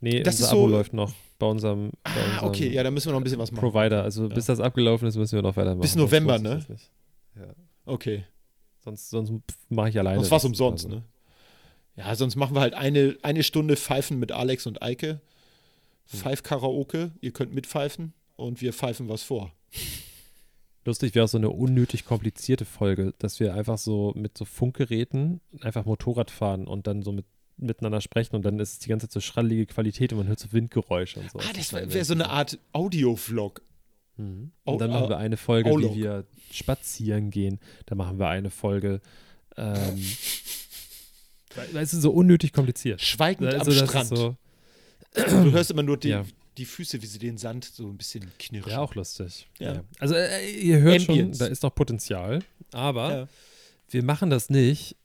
[0.00, 2.82] Nee, Das unser ist Abo so- läuft noch bei unserem, bei ah, unserem okay, ja,
[2.82, 3.70] da müssen wir noch ein bisschen was machen.
[3.70, 4.02] Provider.
[4.02, 5.80] Also bis das abgelaufen ist, müssen wir noch weitermachen.
[5.80, 6.64] Bis November, ne?
[7.36, 7.54] Ja.
[7.84, 8.24] Okay.
[8.84, 9.32] Sonst, sonst
[9.68, 10.16] mache ich alleine.
[10.18, 10.44] Sonst das.
[10.44, 11.02] umsonst, Also, ne?
[11.96, 15.20] Ja, sonst machen wir halt eine, eine Stunde Pfeifen mit Alex und Eike.
[16.10, 16.20] Hm.
[16.20, 19.52] Pfeif-Karaoke, ihr könnt mitpfeifen und wir pfeifen was vor.
[20.84, 25.40] Lustig wäre auch so eine unnötig komplizierte Folge, dass wir einfach so mit so Funkgeräten
[25.60, 27.26] einfach Motorrad fahren und dann so mit,
[27.58, 30.38] miteinander sprechen und dann ist es die ganze Zeit so schrallige Qualität und man hört
[30.38, 31.38] so Windgeräusche und so.
[31.38, 33.62] Ah, das wär wäre so eine Art Audio-Vlog.
[34.18, 34.50] Mhm.
[34.64, 37.58] Und dann äh, machen wir eine Folge, wie wir spazieren gehen.
[37.86, 39.00] Da machen wir eine Folge.
[39.56, 39.96] Ähm,
[41.74, 43.00] es ist so unnötig kompliziert.
[43.00, 44.08] Schweigend Also am das Strand.
[44.08, 44.36] so,
[45.14, 46.24] Du hörst immer nur die, Ja.
[46.58, 48.70] die Füße, wie sie den Sand so ein bisschen knirschen.
[48.70, 49.48] ja, auch lustig.
[49.58, 49.82] Ja.
[49.98, 51.38] Also äh, ihr hört Ambience.
[51.38, 52.40] schon, da ist noch Potenzial.
[52.72, 53.28] Aber Ja.
[53.88, 54.96] wir machen das nicht.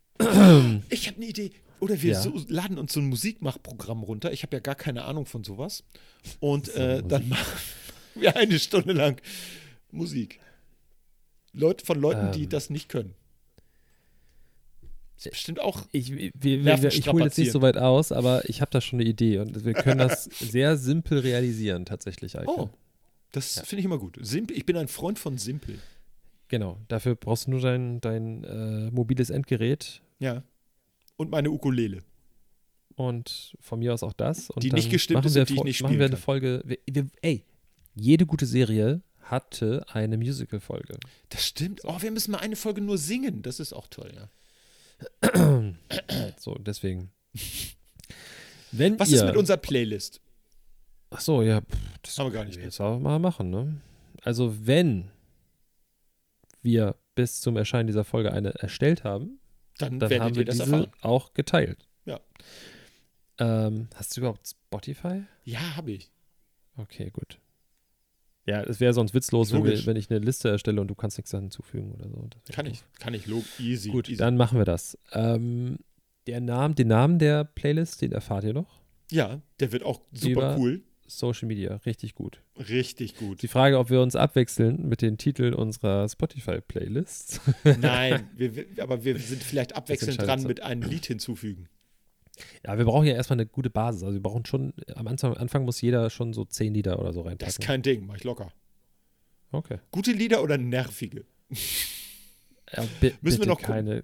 [0.90, 1.52] Ich habe eine Idee.
[1.82, 2.22] Oder wir Ja.
[2.22, 4.32] so, laden uns so ein Musikmachprogramm runter.
[4.32, 5.84] Ich habe ja gar keine Ahnung von sowas.
[6.40, 7.46] Und äh, dann machen
[8.16, 9.20] wir eine Stunde lang
[9.92, 10.40] Musik.
[11.54, 12.50] Leute von Leuten, die Ähm.
[12.50, 13.14] das nicht können.
[15.18, 15.86] Ist bestimmt auch.
[15.92, 19.00] Ich, wir, wir, ich hole jetzt nicht so weit aus, aber ich habe da schon
[19.00, 22.40] eine Idee und wir können das sehr simpel realisieren, tatsächlich.
[22.40, 22.50] Eike.
[22.50, 22.70] Oh,
[23.32, 23.64] das Ja.
[23.64, 24.18] finde ich immer gut.
[24.22, 25.78] Simpel, ich bin ein Freund von simpel.
[26.48, 30.44] Genau, dafür brauchst du nur dein, dein äh, mobiles Endgerät Ja.
[31.22, 32.04] Und meine Ukulele.
[32.96, 34.50] und von mir aus auch das.
[34.50, 36.16] Und Die dann nicht gestimmt machen ist und die ich nicht Machen spielen wir eine
[36.16, 36.24] kann.
[36.24, 36.62] Folge.
[36.66, 37.46] Wir, wir, ey,
[37.96, 40.98] jede gute Serie hatte eine Musical-Folge.
[41.30, 41.82] Das stimmt.
[41.84, 43.42] Oh, wir müssen mal eine Folge nur singen.
[43.44, 44.30] Das ist auch toll, ja.
[46.38, 47.12] so, deswegen.
[48.72, 50.22] Wenn Was ihr, ist mit unserer Playlist?
[51.12, 51.62] Ach so, ja,
[52.04, 52.58] das Haben wir gar nicht.
[52.60, 53.82] jetzt auch mal machen, ne?
[54.24, 55.10] Also, wenn
[56.62, 59.40] wir bis zum Erscheinen dieser Folge eine erstellt haben,
[59.78, 60.92] Dann, dann werdet haben wir das diese erfahren.
[61.02, 61.88] auch geteilt.
[62.06, 62.20] Ja.
[63.40, 65.24] Ähm, hast du überhaupt Spotify?
[65.44, 66.12] Ja, habe ich.
[66.78, 67.40] Okay, gut.
[68.46, 71.18] Ja, es wäre sonst witzlos, wenn, wir, wenn ich eine Liste erstelle und du kannst
[71.18, 72.28] nichts da hinzufügen oder so.
[72.52, 72.84] Kann ich.
[73.00, 73.28] Kann ich.
[73.28, 73.90] Log easy.
[73.90, 74.18] Gut, easy.
[74.18, 74.98] dann machen wir das.
[75.12, 75.78] Ähm,
[76.28, 78.82] der Name, den Namen der Playlist, den erfahrt ihr noch.
[79.12, 80.82] Ja, der wird auch super Über- cool.
[81.18, 82.42] Social Media, richtig gut.
[82.58, 83.42] Richtig gut.
[83.42, 87.42] Die Frage, ob wir uns abwechseln mit den Titeln unserer Spotify-Playlists.
[87.80, 91.68] Nein, wir, aber wir sind vielleicht abwechselnd dran mit einem Lied hinzufügen.
[92.66, 94.04] ja, wir brauchen ja erstmal eine gute Basis.
[94.04, 97.22] Also wir brauchen schon, am Anfang, Anfang muss jeder schon so zehn Lieder oder so
[97.22, 97.50] Das reinpacken.
[97.50, 98.52] ist kein Ding, mach ich locker.
[99.52, 99.80] okay.
[99.92, 101.26] Gute Lieder oder nervige?
[102.74, 102.86] Ja,
[103.22, 103.74] Müssen wir noch gucken.
[103.74, 104.04] keine,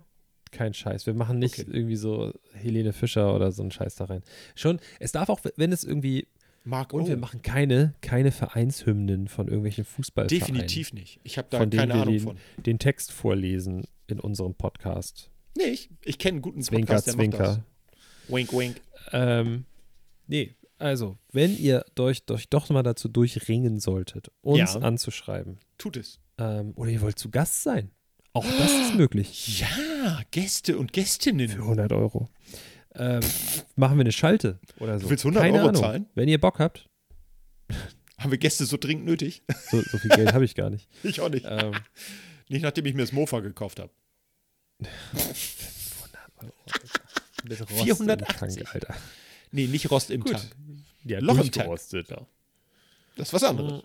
[0.51, 1.05] kein Scheiß.
[1.05, 1.69] Wir machen nicht Okay.
[1.71, 4.23] irgendwie so Helene Fischer oder so einen Scheiß da rein.
[4.55, 6.27] Schon, es darf auch, wenn es irgendwie
[6.67, 7.07] Mark Und O.
[7.07, 10.39] wir machen keine, keine Vereinshymnen von irgendwelchen Fußballvereinen.
[10.45, 11.19] Definitiv nicht.
[11.23, 12.37] Ich habe da Von keine Ahnung den, von.
[12.57, 15.31] den Text vorlesen in unserem Podcast.
[15.57, 17.53] Nee, ich, ich kenne einen guten Zwinker, Podcast, der macht das.
[17.55, 17.65] Zwinker.
[18.27, 18.81] Wink, wink.
[19.13, 19.65] Ähm,
[20.27, 24.79] nee, also, wenn ihr euch, euch doch mal dazu durchringen solltet, uns Ja.
[24.81, 26.19] anzuschreiben, Tut es.
[26.37, 27.89] ähm, oder ihr wollt zu Gast sein,
[28.33, 29.61] auch das ist möglich.
[29.61, 31.47] Ja, Gäste und Gästinnen.
[31.49, 32.27] Für 100 Euro.
[32.97, 33.21] Ähm,
[33.75, 35.05] machen wir eine Schalte oder so.
[35.05, 35.81] Du willst 100 Keine Euro Ahnung.
[35.81, 36.05] zahlen?
[36.15, 36.87] Wenn ihr Bock habt,
[38.17, 39.43] Haben wir Gäste so dringend nötig?
[39.69, 40.89] so, so viel Geld habe ich gar nicht.
[41.03, 41.45] Ich auch nicht.
[41.47, 41.73] Ähm,
[42.49, 43.91] Nicht nachdem ich mir das Mofa gekauft habe.
[47.43, 48.57] mit Rost 480.
[48.59, 48.95] im Tank, Alter.
[49.51, 50.31] Nee, nicht Rost im Gut.
[50.33, 50.55] Tank.
[51.05, 51.53] Ja, Loch im Tank.
[51.53, 52.09] durchgerostet.
[53.15, 53.83] Das ist was anderes.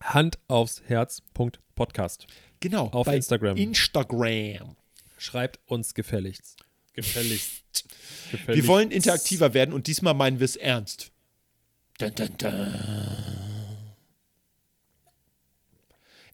[0.00, 1.22] Hand aufs Herz.
[1.74, 2.26] Podcast.
[2.60, 2.86] Genau.
[2.88, 3.56] Auf bei Instagram.
[3.56, 4.76] Instagram.
[5.16, 6.56] Schreibt uns gefälligst.
[6.92, 7.62] Gefälligst.
[8.30, 8.48] gefälligst.
[8.48, 11.10] Wir wollen interaktiver werden und diesmal meinen wir es ernst.
[11.98, 12.76] Dun, dun, dun.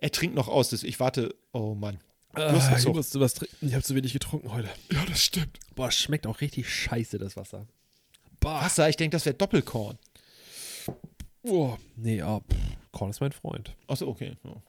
[0.01, 0.71] Er trinkt noch aus.
[0.71, 1.35] das- Ich warte.
[1.53, 1.99] Oh Mann.
[2.35, 3.69] Ah, ich musste was trinken.
[3.69, 4.69] Ich habe zu wenig getrunken heute.
[4.91, 5.59] Ja, das stimmt.
[5.75, 7.67] Boah, es schmeckt auch richtig scheiße, das Wasser.
[8.41, 8.63] Boah.
[8.63, 9.99] Wasser, ich denke, das wäre Doppelkorn.
[11.43, 12.57] Oh, nee, ah, pff,
[12.91, 13.77] Korn ist mein Freund.
[13.87, 14.37] Achso, okay.
[14.45, 14.63] Ja,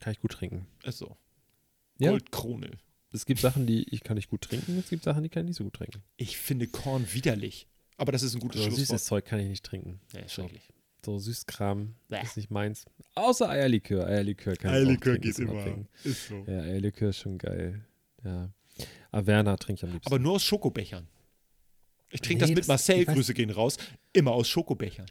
[0.00, 0.66] Kann ich gut trinken.
[0.82, 1.16] ist so.
[1.98, 2.10] Ja.
[2.10, 2.72] Goldkrone.
[3.12, 4.78] Es gibt Sachen, die ich kann nicht gut trinken.
[4.78, 6.02] Es gibt Sachen, die kann ich nicht so gut trinken.
[6.16, 7.66] Ich finde Korn widerlich.
[7.96, 8.86] Aber das ist ein gutes So Schlusswort.
[8.86, 10.00] süßes Zeug kann ich nicht trinken.
[10.12, 10.68] Ja, ist so, schrecklich.
[11.04, 12.22] so Süßkram Bäh.
[12.22, 12.84] ist nicht meins.
[13.14, 14.06] Außer Eierlikör.
[14.06, 15.88] Eierlikör kann ich auch trinken, ist in Ordnung.
[16.04, 16.44] Ist so.
[16.46, 17.84] Ja, Eierlikör ist schon geil.
[18.24, 18.50] Ja.
[19.10, 20.06] Averna trinke ich am liebsten.
[20.12, 21.08] Aber nur aus Schokobechern.
[22.10, 23.76] Ich trinke Nee, das mit Marcel, ich Grüße gehen raus,
[24.12, 25.06] immer aus Schokobechern.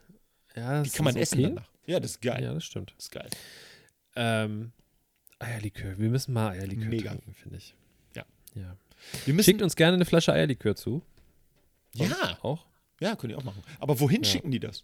[0.55, 1.53] ja, Die das kann man ist essen okay.
[1.55, 1.69] danach.
[1.85, 2.43] Ja, das ist geil.
[2.43, 2.93] Ja, das stimmt.
[2.95, 3.29] Das ist geil.
[4.15, 4.71] Ähm,
[5.39, 5.97] Eierlikör.
[5.99, 7.09] Wir müssen mal Eierlikör Mega.
[7.11, 7.75] trinken, finde ich.
[8.57, 8.63] Ja.
[8.63, 8.77] ja.
[9.25, 11.01] Wir müssen, Schickt uns gerne eine Flasche Eierlikör zu.
[11.95, 12.65] ja, Auch.
[12.99, 13.63] ja, können die auch machen.
[13.79, 14.29] Aber wohin Ja.
[14.29, 14.83] schicken die das?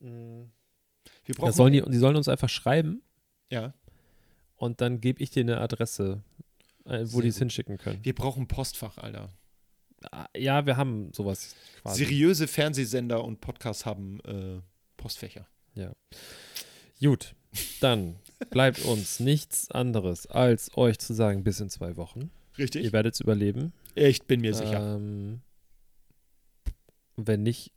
[0.00, 3.02] Wir brauchen Das sollen die, die sollen uns einfach schreiben
[3.50, 3.72] ja,
[4.56, 6.22] und dann gebe ich dir eine Adresse,
[6.84, 8.04] äh, wo die es hinschicken können.
[8.04, 9.30] wir brauchen Postfach, Alter.
[10.12, 12.04] Ah, Ja, wir haben sowas quasi.
[12.04, 14.60] Seriöse Fernsehsender und Podcasts haben äh,
[14.96, 15.46] Postfächer.
[17.00, 17.34] Gut,
[17.80, 18.16] dann
[18.50, 22.30] bleibt uns nichts anderes, als euch zu sagen, bis in zwei Wochen.
[22.58, 22.84] Richtig?
[22.84, 23.72] Ihr werdet es überleben.
[23.94, 24.96] Ich bin mir sicher.
[24.96, 25.40] Ähm,
[27.16, 27.72] wenn nicht,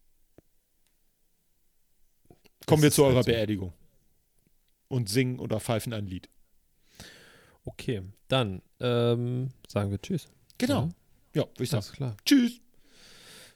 [2.65, 3.31] Kommen wir zu halt eurer so.
[3.31, 3.73] Beerdigung.
[4.87, 6.29] Und singen oder pfeifen ein Lied.
[7.65, 10.27] okay, dann ähm, sagen wir Tschüss.
[10.57, 10.89] Genau.
[11.33, 11.83] Ja, Ja, würde ich sagen.
[11.83, 12.17] alles klar.
[12.25, 12.59] Tschüss.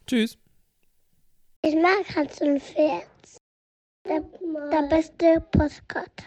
[0.07, 0.37] Tschüss.
[1.63, 3.07] Ich mag Hans und Pferd.
[4.07, 6.23] Der, der beste Postkarte.